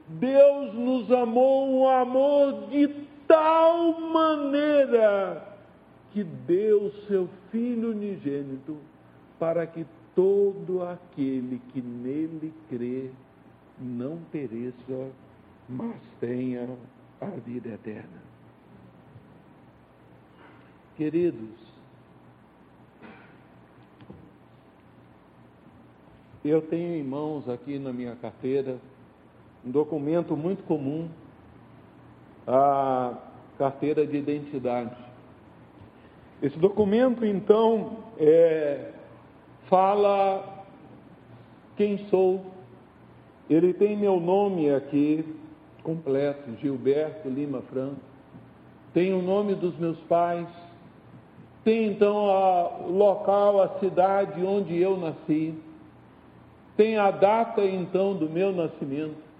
Deus 0.07 0.73
nos 0.73 1.11
amou 1.11 1.81
um 1.81 1.87
amor 1.87 2.69
de 2.69 2.87
tal 3.27 3.99
maneira 4.01 5.55
que 6.11 6.23
deu 6.23 6.91
seu 7.07 7.29
Filho 7.51 7.91
unigênito 7.91 8.77
para 9.39 9.65
que 9.67 9.85
todo 10.15 10.83
aquele 10.83 11.61
que 11.71 11.81
nele 11.81 12.53
crê 12.69 13.09
não 13.79 14.17
pereça, 14.31 15.11
mas 15.67 15.95
tenha 16.19 16.67
a 17.21 17.25
vida 17.25 17.69
eterna. 17.69 18.21
Queridos, 20.95 21.59
eu 26.45 26.61
tenho 26.61 26.95
em 26.95 27.03
mãos 27.03 27.47
aqui 27.49 27.79
na 27.79 27.91
minha 27.91 28.15
carteira 28.15 28.77
um 29.65 29.71
documento 29.71 30.35
muito 30.35 30.63
comum 30.63 31.07
a 32.45 33.13
carteira 33.57 34.05
de 34.05 34.17
identidade. 34.17 34.95
Esse 36.41 36.57
documento, 36.57 37.25
então, 37.25 37.97
é, 38.17 38.91
fala 39.69 40.65
quem 41.77 42.05
sou. 42.09 42.45
Ele 43.49 43.73
tem 43.73 43.95
meu 43.95 44.19
nome 44.19 44.69
aqui 44.69 45.23
completo, 45.83 46.53
Gilberto 46.61 47.29
Lima 47.29 47.61
Franco. 47.61 48.01
Tem 48.93 49.13
o 49.13 49.21
nome 49.21 49.55
dos 49.55 49.77
meus 49.77 49.97
pais. 50.01 50.47
Tem 51.63 51.87
então 51.87 52.15
o 52.15 52.91
local, 52.91 53.61
a 53.61 53.79
cidade 53.79 54.43
onde 54.43 54.77
eu 54.77 54.97
nasci. 54.97 55.53
Tem 56.75 56.97
a 56.97 57.09
data 57.09 57.63
então 57.63 58.13
do 58.13 58.29
meu 58.29 58.51
nascimento 58.51 59.32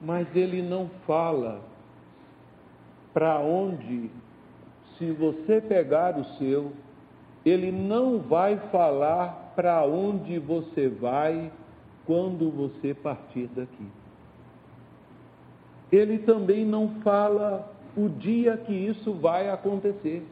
mas 0.00 0.26
ele 0.34 0.62
não 0.62 0.88
fala 1.06 1.60
para 3.12 3.38
onde, 3.40 4.10
se 4.98 5.10
você 5.12 5.60
pegar 5.60 6.18
o 6.18 6.24
seu, 6.36 6.72
ele 7.44 7.72
não 7.72 8.18
vai 8.18 8.58
falar 8.70 9.52
para 9.54 9.84
onde 9.84 10.38
você 10.38 10.88
vai 10.88 11.50
quando 12.04 12.50
você 12.50 12.92
partir 12.92 13.46
daqui. 13.48 13.86
Ele 15.90 16.18
também 16.18 16.64
não 16.64 16.88
fala 17.02 17.72
o 17.96 18.08
dia 18.08 18.56
que 18.56 18.72
isso 18.72 19.12
vai 19.14 19.48
acontecer. 19.48 20.26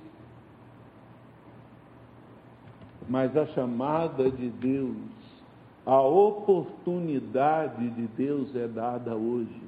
Mas 3.09 3.37
a 3.37 3.47
chamada 3.47 4.31
de 4.31 4.49
Deus 4.51 4.97
a 5.87 6.01
oportunidade 6.01 7.91
de 7.91 8.07
Deus 8.09 8.55
é 8.57 8.67
dada 8.67 9.15
hoje. 9.15 9.63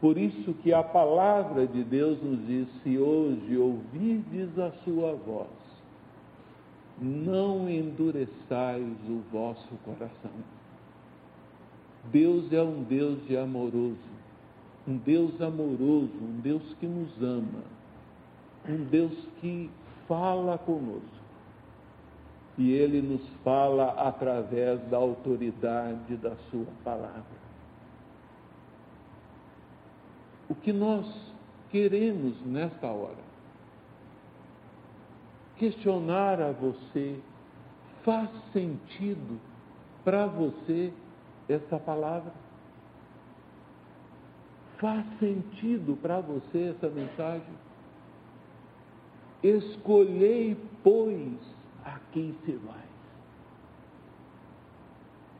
Por 0.00 0.16
isso 0.16 0.54
que 0.62 0.72
a 0.72 0.82
palavra 0.82 1.66
de 1.66 1.82
Deus 1.82 2.22
nos 2.22 2.46
diz: 2.46 2.68
se 2.82 2.96
hoje 2.96 3.56
ouvirdes 3.56 4.58
a 4.58 4.70
sua 4.84 5.14
voz, 5.14 5.48
não 7.00 7.68
endureçais 7.68 8.96
o 9.08 9.22
vosso 9.32 9.74
coração. 9.84 10.30
Deus 12.12 12.52
é 12.52 12.62
um 12.62 12.84
Deus 12.84 13.26
de 13.26 13.36
amoroso, 13.36 13.96
um 14.86 14.96
Deus 14.98 15.40
amoroso, 15.40 16.12
um 16.22 16.40
Deus 16.40 16.62
que 16.78 16.86
nos 16.86 17.20
ama, 17.20 17.64
um 18.68 18.84
Deus 18.84 19.12
que 19.40 19.68
fala 20.06 20.56
conosco 20.58 21.25
e 22.58 22.72
ele 22.72 23.02
nos 23.02 23.22
fala 23.44 23.90
através 24.08 24.80
da 24.88 24.96
autoridade 24.96 26.16
da 26.16 26.34
Sua 26.50 26.66
palavra. 26.82 27.46
O 30.48 30.54
que 30.54 30.72
nós 30.72 31.06
queremos 31.70 32.40
nesta 32.46 32.86
hora? 32.86 33.26
Questionar 35.56 36.40
a 36.40 36.52
você, 36.52 37.18
faz 38.04 38.30
sentido 38.52 39.40
para 40.04 40.26
você 40.26 40.92
essa 41.48 41.78
palavra? 41.78 42.32
Faz 44.78 45.04
sentido 45.18 45.96
para 46.00 46.20
você 46.20 46.74
essa 46.76 46.88
mensagem? 46.88 47.54
Escolhei, 49.42 50.56
pois, 50.82 51.55
a 51.86 51.98
quem 52.12 52.34
se 52.44 52.52
vai. 52.52 52.84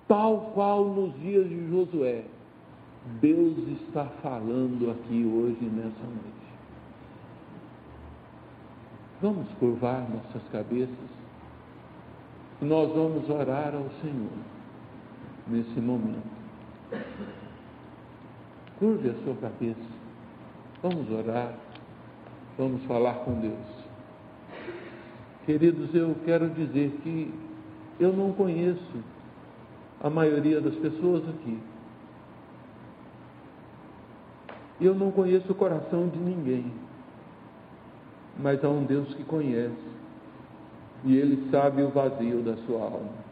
Tal 0.09 0.53
qual 0.55 0.85
nos 0.87 1.15
dias 1.21 1.49
de 1.49 1.69
Josué, 1.69 2.25
Deus 3.21 3.59
está 3.81 4.07
falando 4.23 4.91
aqui 4.91 5.25
hoje, 5.25 5.65
nessa 5.65 6.07
noite. 6.07 6.47
Vamos 9.21 9.49
curvar 9.59 10.09
nossas 10.09 10.43
cabeças 10.51 11.17
nós 12.61 12.91
vamos 12.95 13.29
orar 13.29 13.75
ao 13.75 13.89
Senhor 14.01 14.31
nesse 15.47 15.79
momento. 15.79 16.37
Curve 18.79 19.11
a 19.11 19.25
sua 19.25 19.35
cabeça. 19.37 19.97
Vamos 20.83 21.11
orar. 21.11 21.55
Vamos 22.57 22.83
falar 22.85 23.15
com 23.25 23.41
Deus. 23.41 23.76
Queridos, 25.47 25.95
eu 25.95 26.17
quero 26.25 26.51
dizer 26.51 26.91
que 27.05 27.33
eu 28.01 28.13
não 28.13 28.33
conheço 28.33 28.97
a 30.03 30.11
maioria 30.11 30.61
das 30.61 30.75
pessoas 30.75 31.23
aqui. 31.29 31.59
Eu 34.81 34.93
não 34.93 35.13
conheço 35.13 35.51
o 35.53 35.55
coração 35.55 36.09
de 36.09 36.19
ninguém, 36.19 36.73
mas 38.39 38.63
há 38.65 38.69
um 38.69 38.85
Deus 38.85 39.15
que 39.15 39.23
conhece, 39.23 39.73
e 41.05 41.17
Ele 41.17 41.49
sabe 41.51 41.81
o 41.83 41.91
vazio 41.91 42.43
da 42.43 42.57
sua 42.67 42.83
alma. 42.83 43.27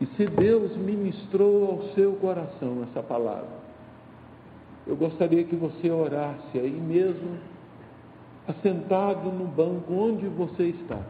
E 0.00 0.06
se 0.06 0.26
Deus 0.26 0.74
ministrou 0.74 1.70
ao 1.70 1.82
seu 1.94 2.14
coração 2.14 2.82
essa 2.90 3.02
palavra, 3.02 3.62
eu 4.86 4.96
gostaria 4.96 5.44
que 5.44 5.54
você 5.54 5.90
orasse 5.90 6.58
aí 6.58 6.72
mesmo 6.72 7.38
assentado 8.46 9.30
no 9.30 9.46
banco 9.46 9.92
onde 9.92 10.26
você 10.26 10.64
está, 10.64 11.00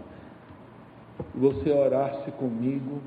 você 1.35 1.71
orasse 1.71 2.31
comigo, 2.33 3.01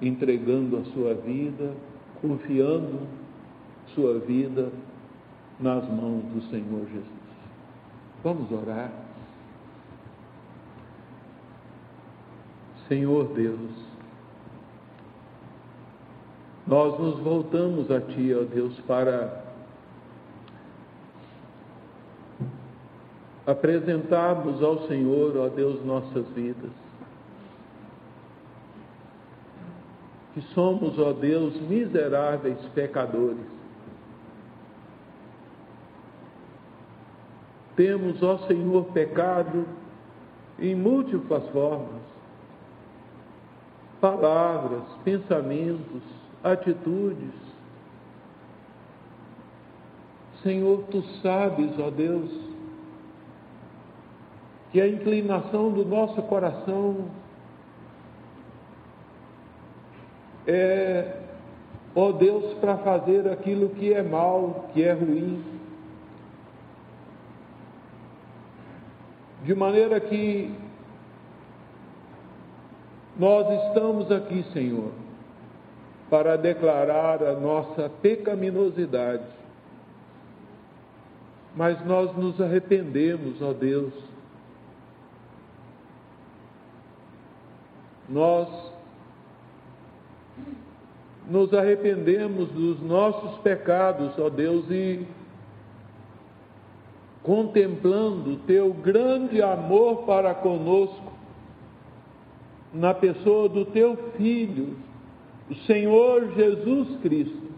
entregando 0.00 0.78
a 0.78 0.84
sua 0.92 1.14
vida, 1.14 1.74
confiando 2.20 3.00
sua 3.94 4.18
vida 4.18 4.70
nas 5.60 5.88
mãos 5.88 6.24
do 6.24 6.42
Senhor 6.50 6.86
Jesus. 6.86 7.22
Vamos 8.22 8.50
orar. 8.50 8.90
Senhor 12.88 13.32
Deus, 13.32 13.70
nós 16.66 16.98
nos 16.98 17.18
voltamos 17.20 17.90
a 17.90 18.00
Ti, 18.00 18.34
ó 18.34 18.44
Deus, 18.44 18.78
para 18.80 19.41
apresentarmos 23.46 24.62
ao 24.62 24.86
Senhor, 24.86 25.36
ó 25.36 25.48
Deus, 25.48 25.84
nossas 25.84 26.26
vidas. 26.28 26.70
Que 30.34 30.40
somos, 30.54 30.98
ó 30.98 31.12
Deus, 31.12 31.60
miseráveis 31.60 32.58
pecadores. 32.74 33.46
Temos, 37.76 38.22
ó 38.22 38.38
Senhor, 38.46 38.84
pecado 38.92 39.66
em 40.58 40.74
múltiplas 40.74 41.46
formas, 41.48 42.02
palavras, 44.00 44.84
pensamentos, 45.04 46.02
atitudes. 46.44 47.34
Senhor, 50.42 50.84
tu 50.90 51.02
sabes, 51.22 51.78
ó 51.78 51.90
Deus, 51.90 52.51
que 54.72 54.80
a 54.80 54.88
inclinação 54.88 55.70
do 55.70 55.84
nosso 55.84 56.20
coração 56.22 57.10
é, 60.46 61.18
ó 61.94 62.10
Deus, 62.12 62.54
para 62.54 62.78
fazer 62.78 63.28
aquilo 63.28 63.68
que 63.70 63.92
é 63.92 64.02
mal, 64.02 64.70
que 64.72 64.82
é 64.82 64.92
ruim. 64.92 65.44
De 69.44 69.54
maneira 69.54 70.00
que 70.00 70.54
nós 73.18 73.66
estamos 73.66 74.10
aqui, 74.10 74.44
Senhor, 74.52 74.92
para 76.08 76.36
declarar 76.36 77.22
a 77.22 77.34
nossa 77.34 77.88
pecaminosidade. 78.00 79.24
Mas 81.54 81.84
nós 81.84 82.16
nos 82.16 82.40
arrependemos, 82.40 83.42
ó 83.42 83.52
Deus. 83.52 84.11
Nós 88.08 88.48
nos 91.28 91.52
arrependemos 91.54 92.48
dos 92.50 92.80
nossos 92.82 93.38
pecados, 93.38 94.18
ó 94.18 94.28
Deus, 94.28 94.68
e 94.70 95.06
contemplando 97.22 98.38
teu 98.46 98.72
grande 98.72 99.40
amor 99.40 100.02
para 100.04 100.34
conosco, 100.34 101.12
na 102.74 102.94
pessoa 102.94 103.48
do 103.48 103.64
teu 103.66 103.96
Filho, 104.16 104.76
o 105.50 105.54
Senhor 105.66 106.32
Jesus 106.34 107.00
Cristo. 107.02 107.52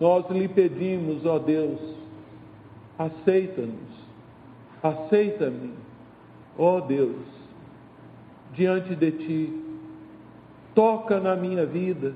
Nós 0.00 0.28
lhe 0.30 0.48
pedimos, 0.48 1.24
ó 1.26 1.38
Deus, 1.38 1.78
aceita-nos, 2.98 3.90
aceita-me, 4.82 5.72
ó 6.58 6.80
Deus, 6.80 7.33
diante 8.54 8.94
de 8.94 9.10
ti, 9.12 9.62
toca 10.74 11.20
na 11.20 11.36
minha 11.36 11.64
vida, 11.66 12.14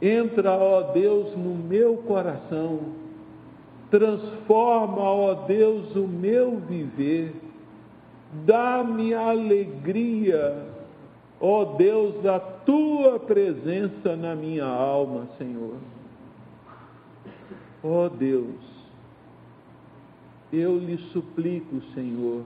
entra, 0.00 0.52
ó 0.52 0.92
Deus, 0.92 1.36
no 1.36 1.54
meu 1.54 1.96
coração, 1.98 2.80
transforma, 3.90 5.02
ó 5.02 5.34
Deus, 5.46 5.94
o 5.96 6.06
meu 6.06 6.58
viver, 6.60 7.34
dá-me 8.44 9.14
alegria, 9.14 10.66
ó 11.40 11.64
Deus, 11.64 12.22
da 12.22 12.38
tua 12.38 13.18
presença 13.18 14.16
na 14.16 14.34
minha 14.34 14.66
alma, 14.66 15.28
Senhor. 15.38 15.76
Ó 17.82 18.08
Deus, 18.08 18.56
eu 20.52 20.78
lhe 20.78 20.98
suplico, 21.12 21.80
Senhor, 21.94 22.42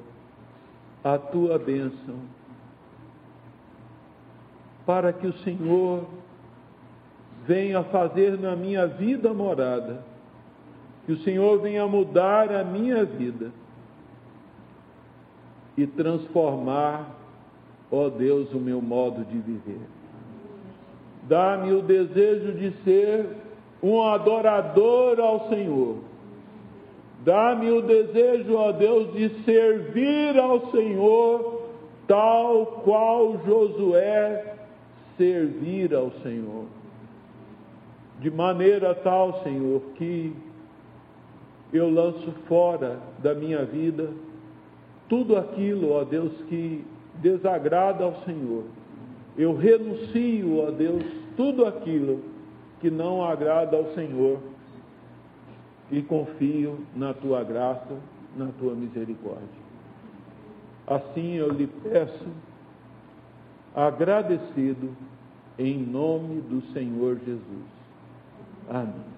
a 1.03 1.19
tua 1.19 1.59
bênção, 1.59 2.17
para 4.85 5.13
que 5.13 5.27
o 5.27 5.33
Senhor 5.39 6.05
venha 7.47 7.83
fazer 7.85 8.39
na 8.39 8.55
minha 8.55 8.87
vida 8.87 9.33
morada 9.33 10.13
que 11.05 11.13
o 11.13 11.19
Senhor 11.19 11.61
venha 11.61 11.87
mudar 11.87 12.53
a 12.53 12.63
minha 12.63 13.05
vida 13.05 13.51
e 15.77 15.87
transformar, 15.87 17.11
ó 17.91 18.09
Deus, 18.09 18.53
o 18.53 18.59
meu 18.59 18.81
modo 18.81 19.25
de 19.25 19.39
viver. 19.39 19.81
Dá-me 21.25 21.73
o 21.73 21.83
desejo 21.83 22.53
de 22.53 22.73
ser 22.85 23.27
um 23.83 24.03
adorador 24.03 25.19
ao 25.19 25.49
Senhor. 25.49 25.97
Dá-me 27.25 27.71
o 27.71 27.83
desejo, 27.83 28.55
ó 28.55 28.71
Deus, 28.73 29.13
de 29.13 29.29
servir 29.45 30.39
ao 30.39 30.71
Senhor, 30.71 31.63
tal 32.07 32.67
qual 32.85 33.41
Josué 33.45 34.52
servir 35.17 35.95
ao 35.95 36.11
Senhor. 36.23 36.67
De 38.21 38.31
maneira 38.31 38.95
tal, 38.95 39.43
Senhor, 39.43 39.81
que 39.97 40.33
eu 41.73 41.91
lanço 41.91 42.31
fora 42.47 42.99
da 43.19 43.35
minha 43.35 43.65
vida 43.65 44.11
tudo 45.13 45.37
aquilo, 45.37 45.93
ó 45.93 46.05
Deus, 46.05 46.33
que 46.49 46.83
desagrada 47.17 48.03
ao 48.03 48.15
Senhor. 48.25 48.65
Eu 49.37 49.55
renuncio, 49.55 50.67
ó 50.67 50.71
Deus, 50.71 51.05
tudo 51.37 51.67
aquilo 51.67 52.21
que 52.81 52.91
não 52.91 53.23
agrada 53.23 53.77
ao 53.77 53.93
Senhor 53.93 54.39
e 55.91 56.01
confio 56.01 56.79
na 56.97 57.13
tua 57.13 57.45
graça, 57.45 57.95
na 58.35 58.49
tua 58.59 58.75
misericórdia. 58.75 59.63
Assim 60.87 61.35
eu 61.35 61.51
lhe 61.51 61.67
peço, 61.67 62.29
agradecido, 63.75 64.91
em 65.59 65.79
nome 65.79 66.41
do 66.43 66.63
Senhor 66.73 67.19
Jesus. 67.25 67.65
Amém. 68.69 69.12